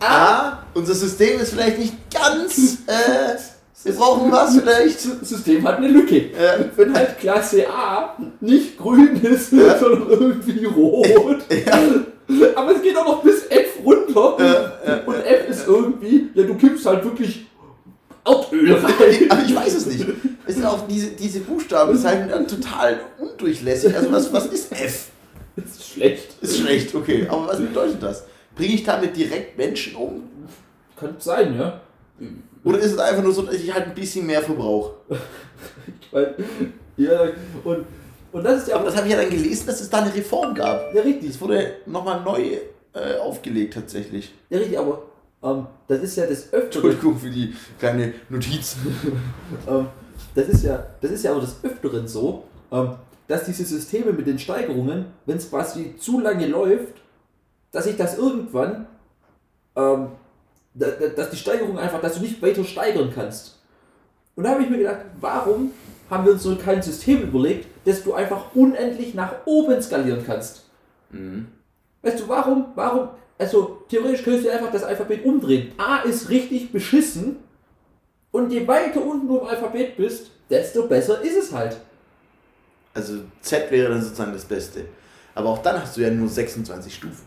[0.00, 3.36] Ah, unser System ist vielleicht nicht ganz, äh,
[3.84, 4.96] wir brauchen was vielleicht.
[5.20, 6.18] das System hat eine Lücke.
[6.30, 6.54] Ja.
[6.76, 11.40] Wenn halt Klasse A nicht grün ist, sondern irgendwie rot.
[12.54, 14.36] Aber es geht auch noch bis F runter.
[15.06, 17.46] Und F ist irgendwie, ja, du kippst halt wirklich
[18.24, 18.92] Erdöl rein.
[19.30, 20.06] Aber ich weiß es nicht.
[20.46, 23.94] Es sind auch diese, diese Buchstaben, ist halt dann total undurchlässig.
[23.94, 25.08] Also was, was ist F?
[25.56, 26.42] Das ist schlecht.
[26.42, 27.26] Ist schlecht, okay.
[27.28, 28.24] Aber was bedeutet das?
[28.54, 30.22] Bringe ich damit direkt Menschen um?
[30.96, 31.80] Kann sein, ja.
[32.64, 34.94] Oder ist es einfach nur so, dass ich halt ein bisschen mehr verbrauche?
[36.10, 36.34] Weil,
[36.96, 37.28] ja,
[37.64, 37.86] und,
[38.32, 40.14] und das ist ja Aber das habe ich ja dann gelesen, dass es da eine
[40.14, 40.94] Reform gab.
[40.94, 41.30] ja richtig.
[41.30, 42.58] Das wurde nochmal neu
[42.92, 44.34] äh, aufgelegt tatsächlich.
[44.50, 45.02] Ja, richtig, aber
[45.42, 46.90] ähm, das ist ja das Öfteren.
[46.90, 48.76] Entschuldigung für die kleine Notiz.
[49.68, 49.88] Ähm,
[50.34, 52.94] das ist ja, das ist ja aber des Öfteren so, ähm,
[53.26, 56.94] dass diese Systeme mit den Steigerungen, wenn es quasi zu lange läuft,
[57.72, 58.86] dass sich das irgendwann,
[59.76, 60.08] ähm,
[60.74, 63.58] da, da, dass die Steigerung einfach, dass du nicht weiter steigern kannst.
[64.36, 65.72] Und da habe ich mir gedacht, warum
[66.08, 70.64] haben wir uns so kein System überlegt, dass du einfach unendlich nach oben skalieren kannst?
[72.02, 73.08] Weißt du, warum, warum,
[73.40, 75.72] also theoretisch könntest du einfach das Alphabet umdrehen.
[75.78, 77.36] A ist richtig beschissen
[78.30, 81.76] und je weiter unten du im Alphabet bist, desto besser ist es halt.
[82.92, 84.84] Also Z wäre dann sozusagen das Beste.
[85.34, 87.24] Aber auch dann hast du ja nur 26 Stufen.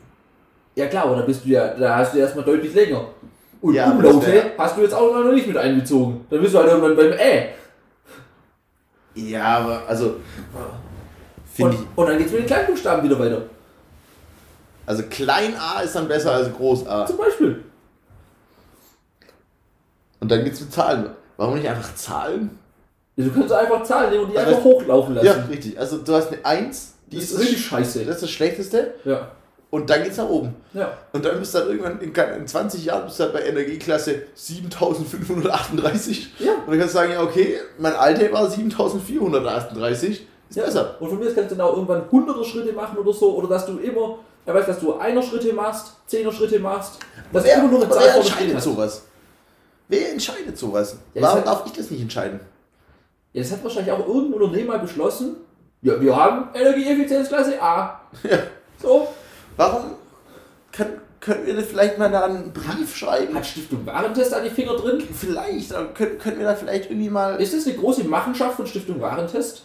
[0.76, 3.08] Ja klar, aber da bist du ja, da hast du erstmal deutlich länger.
[3.62, 6.26] Und Ja, Umlaute hast du jetzt auch noch nicht mit einbezogen.
[6.30, 7.50] Dann bist du halt irgendwann beim Ä.
[9.16, 10.06] Ja, aber also.
[10.06, 10.20] Und,
[11.54, 11.98] Finde ich.
[11.98, 13.44] und dann geht's mit den Kleinbuchstaben wieder weiter.
[14.86, 17.06] Also klein a ist dann besser als groß a.
[17.06, 17.64] Zum Beispiel.
[20.20, 21.10] Und dann geht's mit Zahlen.
[21.38, 22.58] Warum nicht einfach Zahlen?
[23.16, 25.26] Ja, du kannst einfach Zahlen nehmen und die Aber einfach hochlaufen lassen.
[25.26, 25.80] Ja, richtig.
[25.80, 28.06] Also du hast eine 1, die Das ist, ist richtig scheiße.
[28.06, 28.94] das ist das Schlechteste.
[29.06, 29.32] Ja.
[29.70, 30.56] Und dann geht's nach oben.
[30.74, 30.96] Ja.
[31.14, 34.22] Und dann bist du dann irgendwann in, in 20 Jahren bist du dann bei Energieklasse
[34.36, 36.34] 7538.
[36.40, 36.52] Ja.
[36.54, 40.28] Und dann kannst du sagen, ja, okay, mein alte war 7438.
[40.50, 40.66] Ist ja.
[40.66, 40.96] besser.
[41.00, 43.36] Und von mir aus kannst du dann auch irgendwann hunderte Schritte machen oder so.
[43.36, 47.00] Oder dass du immer, ja weißt dass du einer Schritte machst, zehner Schritte machst.
[47.32, 49.04] Du immer nur eine Zahl wer entscheidet sowas?
[49.88, 50.98] Wer entscheidet sowas?
[51.14, 52.40] Ja, das Warum hat- darf ich das nicht entscheiden?
[53.34, 55.38] Ja, das hat wahrscheinlich auch irgendein Unternehmen mal beschlossen.
[55.82, 58.00] Ja, wir haben Energieeffizienzklasse A.
[58.24, 58.38] Ja.
[58.82, 59.08] So.
[59.58, 59.92] Warum
[60.72, 63.36] können, können wir das vielleicht mal da einen Brief schreiben?
[63.36, 65.02] Hat Stiftung Warentest an die Finger drin?
[65.14, 67.42] Vielleicht, aber können, können wir da vielleicht irgendwie mal.
[67.42, 69.64] Ist das eine große Machenschaft von Stiftung Warentest?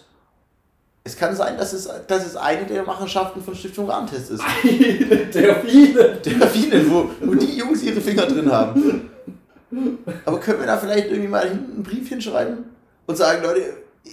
[1.05, 4.42] Es kann sein, dass es, dass es eine der Machenschaften von Stiftung Warentest ist.
[5.34, 6.16] Der viele.
[6.16, 9.09] Der vielen, wo, wo die Jungs ihre Finger drin haben.
[10.24, 12.64] Aber können wir da vielleicht irgendwie mal hinten einen Brief hinschreiben
[13.07, 13.62] und sagen, Leute,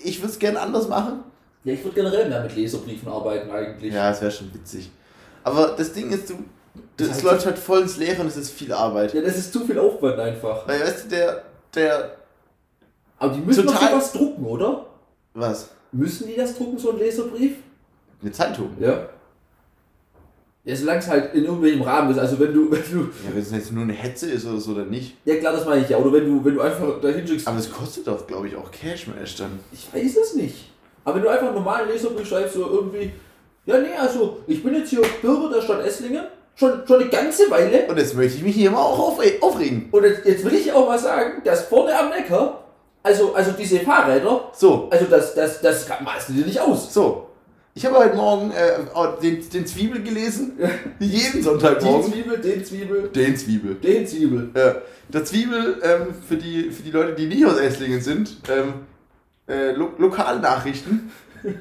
[0.03, 1.19] ich würde es gerne anders machen?
[1.63, 3.93] Ja, ich würde generell mehr mit Leserbriefen arbeiten eigentlich.
[3.93, 4.91] Ja, das wäre schon witzig.
[5.43, 6.35] Aber das Ding ist, du,
[6.97, 9.13] das, Das heißt- läuft halt voll ins Leere und es ist viel Arbeit.
[9.13, 10.67] Ja, das ist zu viel Aufwand einfach.
[10.67, 11.41] Weil, weißt du, der,
[11.73, 12.11] der,
[13.17, 14.85] Aber die müssen Total- doch sowas drucken, oder?
[15.33, 15.69] was?
[15.95, 17.53] Müssen die das drucken, so ein Leserbrief?
[18.21, 18.69] Eine Zeitung.
[18.79, 19.09] Ja.
[20.65, 22.17] Ja, solange es halt in irgendwelchem Rahmen ist.
[22.17, 23.01] Also wenn du, wenn du.
[23.23, 25.15] Ja, wenn es jetzt nur eine Hetze ist oder so, dann nicht.
[25.23, 25.97] Ja klar, das meine ich ja.
[25.97, 27.47] Oder wenn du, wenn du einfach da hinschickst.
[27.47, 29.59] Aber es kostet doch, glaube ich, auch Cash Mash dann.
[29.71, 30.71] Ich weiß es nicht.
[31.03, 33.11] Aber wenn du einfach einen normalen Leserbrief schreibst, so irgendwie.
[33.65, 36.25] Ja, nee, also ich bin jetzt hier Bürger der Stadt Esslingen.
[36.55, 37.85] Schon, schon eine ganze Weile.
[37.87, 39.89] Und jetzt möchte ich mich hier mal auch aufre aufregen.
[39.91, 42.64] Und jetzt, jetzt will ich auch mal sagen, dass vorne am Neckar,
[43.05, 46.93] also, also diese Fahrräder, So, also das, das, das malst du dir nicht aus.
[46.93, 47.27] so.
[47.77, 50.57] Ich habe heute Morgen äh, auch den, den Zwiebel gelesen.
[50.99, 52.09] Jeden Die Sonntagmorgen.
[52.11, 53.75] Zwiebel, den Zwiebel, Den Zwiebel.
[53.75, 54.49] den Zwiebel.
[54.55, 54.75] Ja.
[55.09, 58.73] Der Zwiebel, ähm, für, die, für die Leute, die nicht aus Esslingen sind, ähm,
[59.47, 61.11] äh, Lo Lokalnachrichten.
[61.43, 61.55] ähm,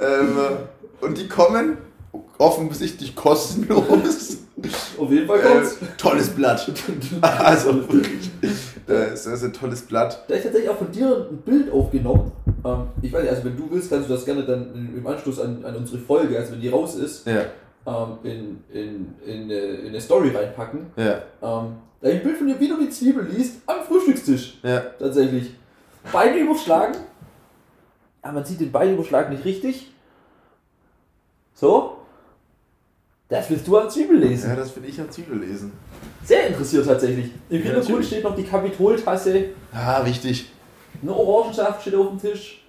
[0.00, 1.78] äh, und die kommen
[2.38, 4.38] offensichtlich kostenlos.
[4.98, 5.76] Auf jeden Fall Äh, kommt's.
[5.96, 6.70] tolles Blatt.
[7.22, 8.30] Also wirklich.
[8.88, 10.24] Äh, das ist ein tolles Blatt.
[10.28, 12.32] Da ist tatsächlich auch von dir ein Bild aufgenommen.
[12.64, 15.38] Ähm, ich weiß nicht, also wenn du willst, kannst du das gerne dann im Anschluss
[15.40, 17.42] an, an unsere Folge, also wenn die raus ist, Ja,
[17.86, 20.86] ähm, in, in, in, eine, in eine Story reinpacken.
[20.96, 24.58] ja, Ähm, da ein Bild von dir, wie du die Zwiebel liest, am Frühstückstisch.
[24.62, 24.80] ja.
[24.98, 25.54] Tatsächlich.
[26.12, 26.96] Beine überschlagen.
[28.22, 29.92] Aber man sieht den Beinüberschlag nicht richtig.
[31.54, 31.97] So.
[33.28, 34.48] Das willst du an Zwiebel lesen.
[34.50, 35.72] Ja, das finde ich am Zwiebel lesen.
[36.24, 37.30] Sehr interessiert tatsächlich.
[37.50, 39.50] Im Ja, Hintergrund steht noch die Kapitoltasse.
[39.72, 40.50] Ah, wichtig.
[41.02, 42.64] Eine Orangensaft steht auf dem Tisch.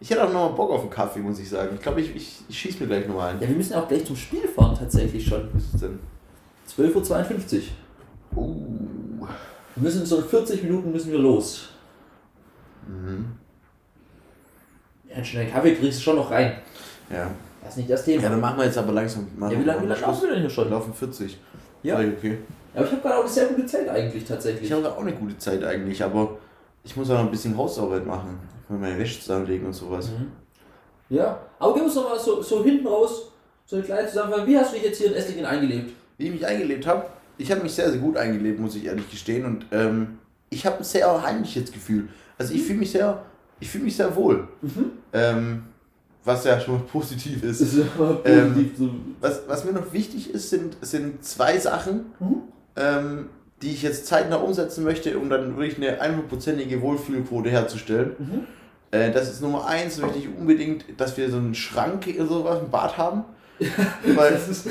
[0.00, 1.70] Ich hätte auch noch mal Bock auf einen Kaffee, muss ich sagen.
[1.74, 3.40] Ich glaube, ich, ich, ich schieße mir gleich nochmal ein.
[3.40, 5.48] Ja, wir müssen auch gleich zum Spiel fahren, tatsächlich schon.
[5.54, 5.98] Was ist denn?
[6.76, 7.62] 12.52
[8.34, 8.44] Uhr.
[8.44, 9.26] Uh.
[9.76, 11.70] Wir müssen in so 40 Minuten müssen wir los.
[12.86, 13.32] Mhm.
[15.08, 16.58] Ja, einen schnellen Kaffee kriegst du schon noch rein.
[17.10, 17.30] Ja.
[17.64, 18.22] Das ist nicht das Thema.
[18.22, 19.26] Ja, dann machen wir jetzt aber langsam.
[19.36, 20.70] Machen Ja, wie lange, wie lange laufen wir denn hier schon?
[20.70, 21.38] laufen 40.
[21.82, 21.96] Ja.
[21.96, 22.38] Vielleicht okay.
[22.74, 24.64] Ja, aber ich habe gerade auch eine sehr gute Zeit eigentlich tatsächlich.
[24.64, 26.38] Ich habe auch eine gute Zeit eigentlich, aber
[26.84, 28.38] ich muss auch noch ein bisschen Hausarbeit machen.
[28.64, 30.10] Ich muss meine Wäsche zusammenlegen und sowas.
[30.10, 30.32] Mhm.
[31.08, 33.30] Ja, aber gib uns noch mal so, so hinten raus
[33.66, 34.46] so eine kleine Zusammenfassung.
[34.46, 35.92] Wie hast du dich jetzt hier in Esslingen eingelebt?
[36.18, 37.06] Wie ich mich eingelebt habe,
[37.38, 39.44] ich habe mich sehr, sehr gut eingelebt, muss ich ehrlich gestehen.
[39.44, 40.18] Und ähm,
[40.50, 42.08] ich habe ein sehr heimliches Gefühl.
[42.38, 43.22] Also ich fühle mich sehr,
[43.60, 44.48] ich fühle mich sehr wohl.
[44.62, 44.90] Mhm.
[45.12, 45.62] Ähm,
[46.24, 47.60] was ja schon mal positiv ist.
[47.60, 47.84] Ist ja
[48.24, 48.90] Ähm, positiv.
[49.20, 52.36] Was, was mir noch wichtig ist, sind, sind zwei Sachen, Mhm.
[52.76, 53.28] ähm,
[53.62, 58.12] die ich jetzt zeitnah umsetzen möchte, um dann wirklich eine 100%ige Wohlfühlquote herzustellen.
[58.18, 58.40] Mhm.
[58.90, 62.58] Äh, das ist Nummer eins, möchte ich unbedingt, dass wir so einen Schrank oder sowas
[62.62, 63.24] im Bad haben.
[64.16, 64.66] Weil, ist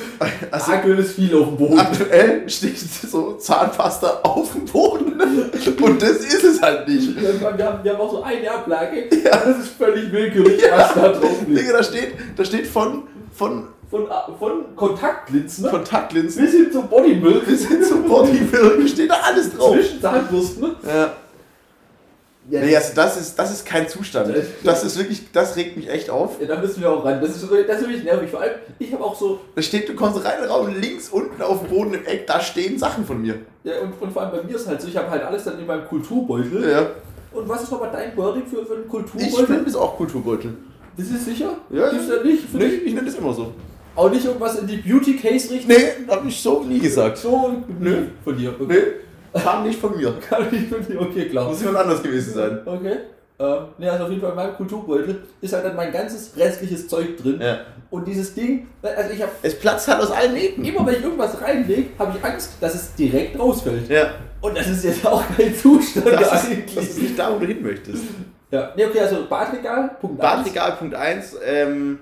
[0.51, 1.79] also aktuelles viel auf dem Boden.
[1.79, 5.13] aktuell steht so Zahnpasta auf dem Boden
[5.81, 7.15] und das ist es halt nicht.
[7.15, 9.07] Wir haben, wir haben auch so eine Ablage.
[9.23, 11.61] Das ist völlig willkürlich, was da drauf liegt.
[11.61, 13.03] Digga, da steht, da steht von,
[13.33, 14.07] von Von,
[14.39, 19.73] von Kontaktlinsen Kontaktlinsen bis hin zum Bodymüll, bis hin zum Bodybuilding steht da alles drauf.
[19.75, 20.75] zwischen Zahnbürsten.
[20.85, 21.13] Ja.
[22.49, 24.33] Ja, Nee, also das ist, das ist kein Zustand.
[24.65, 26.41] Das ist wirklich, das regt mich echt auf.
[26.41, 27.21] ja, da müssen wir auch ran.
[27.21, 28.29] Das ist, das ist wirklich nervig.
[28.29, 31.61] Vor allem, ich habe auch so, Da steht, du kommst rein Raum, links unten auf
[31.61, 33.35] dem Boden im Eck, da stehen Sachen von mir.
[33.63, 35.57] ja, und, und vor allem bei mir ist halt so, ich habe halt alles dann
[35.57, 36.69] in meinem Kulturbeutel.
[36.69, 36.87] Ja.
[37.31, 39.45] Und was ist nochmal dein Wording für, für einen Ich Kulturbeutel?
[39.45, 40.53] finde es auch Kulturbeutel.
[40.97, 41.55] Das ist sicher?
[41.71, 42.53] Ja, Gibt's da nicht?
[42.53, 43.53] Nee, ich nenne das immer so.
[43.95, 45.69] Auch nicht irgendwas in die Beauty Case richten?
[45.71, 47.17] Nee, hab ich so nie gesagt.
[47.17, 47.55] So?
[47.79, 48.07] Nö.
[48.23, 48.53] Von dir?
[48.67, 48.75] Nee,
[49.33, 50.13] kam nicht von mir.
[50.29, 51.01] Kann ich von dir?
[51.01, 51.47] Okay, klar.
[51.49, 52.59] Muss jemand anders gewesen sein.
[52.65, 52.97] Okay.
[53.39, 56.87] Ähm, ne, also auf jeden Fall in meinem Kulturbeutel ist halt dann mein ganzes restliches
[56.87, 57.39] Zeug drin.
[57.41, 57.61] Ja.
[57.89, 60.63] Und dieses Ding, also ich habe Es platzt halt aus allen Nähten.
[60.63, 63.89] immer, wenn ich irgendwas reinlege, habe ich Angst, dass es direkt rausfällt.
[63.89, 64.11] Ja.
[64.39, 67.45] Und das ist jetzt auch kein Zustand Das ist, das ist nicht da, wo du
[67.47, 68.03] hin möchtest.
[68.51, 70.37] ja, ne, okay, also Badregal, Punkt eins.
[70.43, 71.99] Badregal Punkt 1 ähm,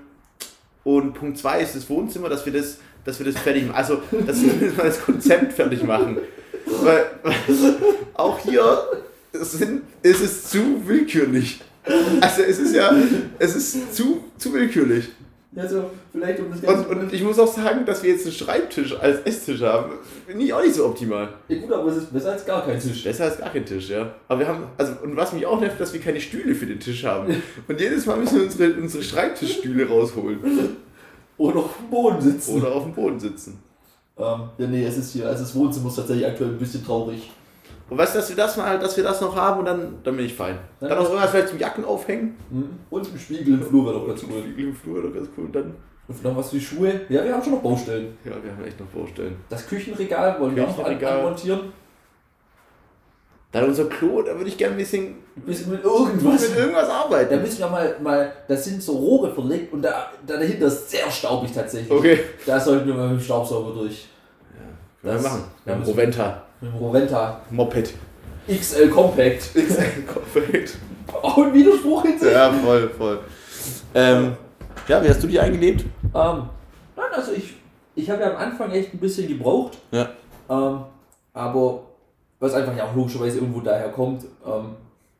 [0.84, 3.76] und Punkt 2 ist das Wohnzimmer, dass wir das, dass wir das fertig machen.
[3.76, 6.18] Also, dass wir das Konzept fertig machen.
[6.66, 7.06] Weil
[8.14, 8.78] auch hier
[9.32, 11.60] sind, ist es zu willkürlich.
[12.20, 12.94] Also es ist ja,
[13.38, 15.08] es ist zu, zu willkürlich.
[15.54, 16.62] Also, vielleicht um das.
[16.62, 19.92] Und, und ich muss auch sagen, dass wir jetzt einen Schreibtisch als Esstisch haben,
[20.26, 21.28] finde ich auch nicht so optimal.
[21.48, 23.04] ja, gut, aber es ist besser als gar kein Tisch.
[23.04, 24.14] Besser als gar kein Tisch, ja.
[24.28, 26.80] Aber wir haben, also, und was mich auch nervt, dass wir keine Stühle für den
[26.80, 27.42] Tisch haben.
[27.68, 30.38] Und jedes Mal müssen wir unsere, unsere Schreibtischstühle rausholen.
[31.36, 32.54] Oder auf dem Boden sitzen.
[32.56, 33.58] Oder auf dem Boden sitzen.
[34.18, 37.30] Ähm, ja, nee, es ist hier, also das Wohnzimmer ist tatsächlich aktuell ein bisschen traurig.
[37.88, 40.16] Und weißt du, dass wir das mal, dass wir das noch haben und dann, dann
[40.16, 40.58] bin ich fein.
[40.80, 42.36] Dann- Dann auch irgendwas vielleicht zum Jacken aufhängen.
[42.50, 42.68] Mhm.
[42.90, 44.42] Und ein Spiegel im Flur wäre doch ganz cool.
[44.56, 45.44] Im Flur oder ganz cool.
[45.46, 45.74] Und dann,
[46.08, 47.00] Und noch was für Schuhe.
[47.08, 48.16] Ja, wir haben schon noch Baustellen.
[48.24, 49.36] ja, wir haben echt noch Baustellen.
[49.48, 51.60] Das Küchenregal wollen wir auch noch anmontieren.
[53.52, 56.48] Dann unser Klo, da würde ich gerne ein bisschen mit irgendwas.
[56.48, 57.42] mit irgendwas Da arbeiten.
[57.42, 61.10] müssen wir mal, mal, das sind so Rohre verlegt und da, da dahinter ist sehr
[61.10, 61.90] staubig tatsächlich.
[61.90, 62.20] Okay.
[62.46, 64.06] Da sollten wir mal mit dem Staubsauger durch.
[65.02, 65.44] Können wir Das- machen.
[65.66, 66.42] da Ja, müssen- Roventa.
[66.62, 67.92] Mit dem Roventa Moped.
[68.48, 69.52] XL Compact.
[70.32, 70.78] Perfekt.
[71.22, 72.32] Auch ein Widerspruch in sich.
[72.32, 73.18] Ja, voll, voll.
[73.94, 74.32] Ähm,
[74.88, 75.82] ja, wie hast du dich eingelebt?
[76.14, 76.42] Ähm,
[76.96, 77.54] nein, also ich,
[77.94, 79.76] ich habe ja am Anfang echt ein bisschen gebraucht.
[79.90, 80.08] Ja.
[80.48, 80.84] Ähm,
[81.34, 81.82] aber
[82.42, 84.74] was einfach ja auch logischerweise irgendwo daher kommt, ähm,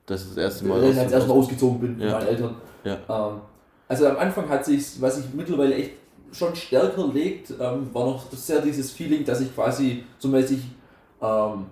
[0.07, 0.83] Das ist das erste Mal.
[0.83, 2.19] weil ich als erstmal ausgezogen bin mit Ja.
[2.19, 2.55] meinen Eltern.
[2.85, 2.95] Ja.
[3.09, 3.41] Ähm,
[3.89, 5.93] also am Anfang hat sich, was sich mittlerweile echt
[6.33, 10.61] schon stärker legt, ähm, war noch sehr dieses Feeling, dass ich quasi so mäßig
[11.23, 11.67] ähm,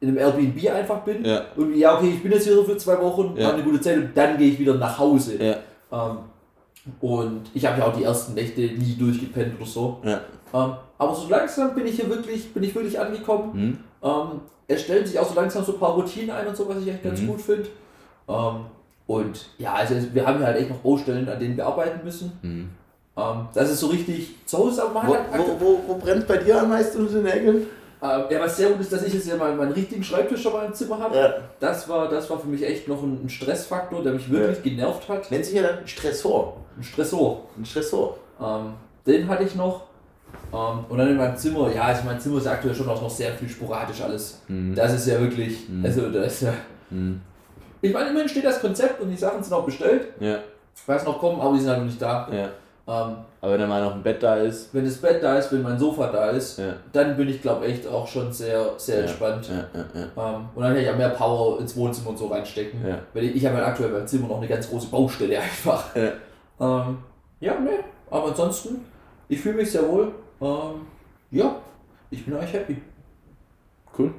[0.00, 1.24] in einem Airbnb einfach bin.
[1.24, 1.42] Ja.
[1.56, 3.46] Irgendwie, ja, okay, ich bin jetzt hier für zwei Wochen, Ja.
[3.46, 5.42] habe eine gute Zeit und dann gehe ich wieder nach Hause.
[5.42, 5.56] Ja.
[5.90, 6.18] Ähm,
[7.00, 9.98] und ich habe ja auch die ersten Nächte nie durchgepennt oder so.
[10.04, 10.20] Ja.
[10.54, 13.52] Ähm, aber so langsam bin ich hier wirklich, bin ich wirklich angekommen.
[13.52, 13.78] Hm?
[14.02, 16.78] Ähm, es stellen sich auch so langsam so ein paar Routinen ein und so, was
[16.78, 17.26] ich echt ganz Mhm.
[17.28, 17.68] gut finde.
[18.28, 18.66] Ähm,
[19.06, 22.32] und ja, also wir haben halt echt noch Baustellen, an denen wir arbeiten müssen.
[22.42, 22.68] Hm.
[23.16, 26.38] Ähm, das ist so richtig zu Hause, man Wo, hat wo, wo, wo brennt bei
[26.38, 27.66] dir am meisten unter den Nägeln?
[28.02, 30.52] äh, ja, was sehr gut ist, dass ich jetzt ja mal meinen richtigen Schreibtisch schon
[30.52, 31.16] mal im Zimmer habe.
[31.16, 31.34] Ja.
[31.60, 35.08] Das, war, das war für mich echt noch ein, ein Stressfaktor, der mich wirklich genervt
[35.08, 35.30] hat.
[35.30, 36.56] Nennt sich ja dann Stressor.
[36.76, 37.42] Ein Stressor.
[37.56, 38.18] Ein Stressor.
[38.40, 38.72] Ähm,
[39.06, 39.84] den hatte ich noch.
[40.52, 43.10] Ähm, und dann in meinem Zimmer, ja, also mein Zimmer ist aktuell schon auch noch
[43.10, 44.42] sehr viel sporadisch alles.
[44.48, 44.74] Mhm.
[44.74, 45.84] Das ist ja wirklich, Mhm.
[45.84, 46.52] also das ist ja.
[46.90, 47.20] Hm.
[47.82, 50.08] Ich meine, immerhin steht das Konzept und die Sachen sind auch bestellt.
[50.20, 50.38] Ja,
[50.74, 52.28] Ich weiß noch kommen, aber die sind halt noch nicht da.
[52.32, 52.48] ja.
[52.88, 54.72] Ähm, Aber wenn dann mal noch ein Bett da ist.
[54.72, 56.74] wenn das Bett da ist, wenn mein Sofa da ist, Ja.
[56.92, 59.02] dann bin ich glaube echt auch schon sehr, sehr Ja.
[59.02, 59.48] entspannt.
[59.48, 60.02] Ja, ja.
[60.36, 62.80] Ähm, und dann kann ich ja mehr Power ins Wohnzimmer und so reinstecken.
[63.12, 65.84] Weil ich, ich habe halt aktuell beim Zimmer noch eine ganz große Baustelle einfach.
[65.96, 66.10] Ja.
[66.60, 66.98] Ähm,
[67.40, 67.70] ja, ne,
[68.10, 68.84] aber ansonsten,
[69.28, 70.12] ich fühle mich sehr wohl.
[70.40, 70.82] Ähm,
[71.30, 71.60] ja,
[72.10, 72.76] ich bin eigentlich happy.
[73.98, 74.12] Cool.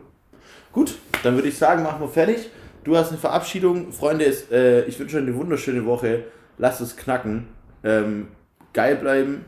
[0.72, 2.50] Gut, dann würde ich sagen, machen wir fertig.
[2.84, 3.92] Du hast eine Verabschiedung.
[3.92, 6.26] Freunde, es, äh, ich wünsche euch eine wunderschöne Woche.
[6.58, 7.48] Lasst es knacken.
[7.84, 8.30] Ähm,
[8.74, 9.46] geil bleiben.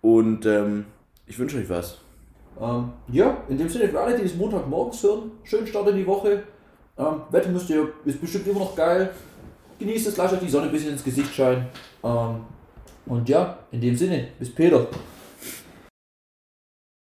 [0.00, 0.86] Und ähm,
[1.26, 1.98] ich wünsche euch was.
[2.60, 6.06] Ähm, ja, in dem Sinne, für alle, die es Montagmorgens hören, schönen Start in die
[6.06, 6.42] Woche.
[6.98, 9.10] Ähm, Wetter müsst ihr, ist bestimmt immer noch geil.
[9.78, 11.66] Genießt es, lasst euch die Sonne ein bisschen ins Gesicht scheinen.
[12.04, 12.40] Ähm,
[13.06, 14.86] und ja, in dem Sinne, bis Peter.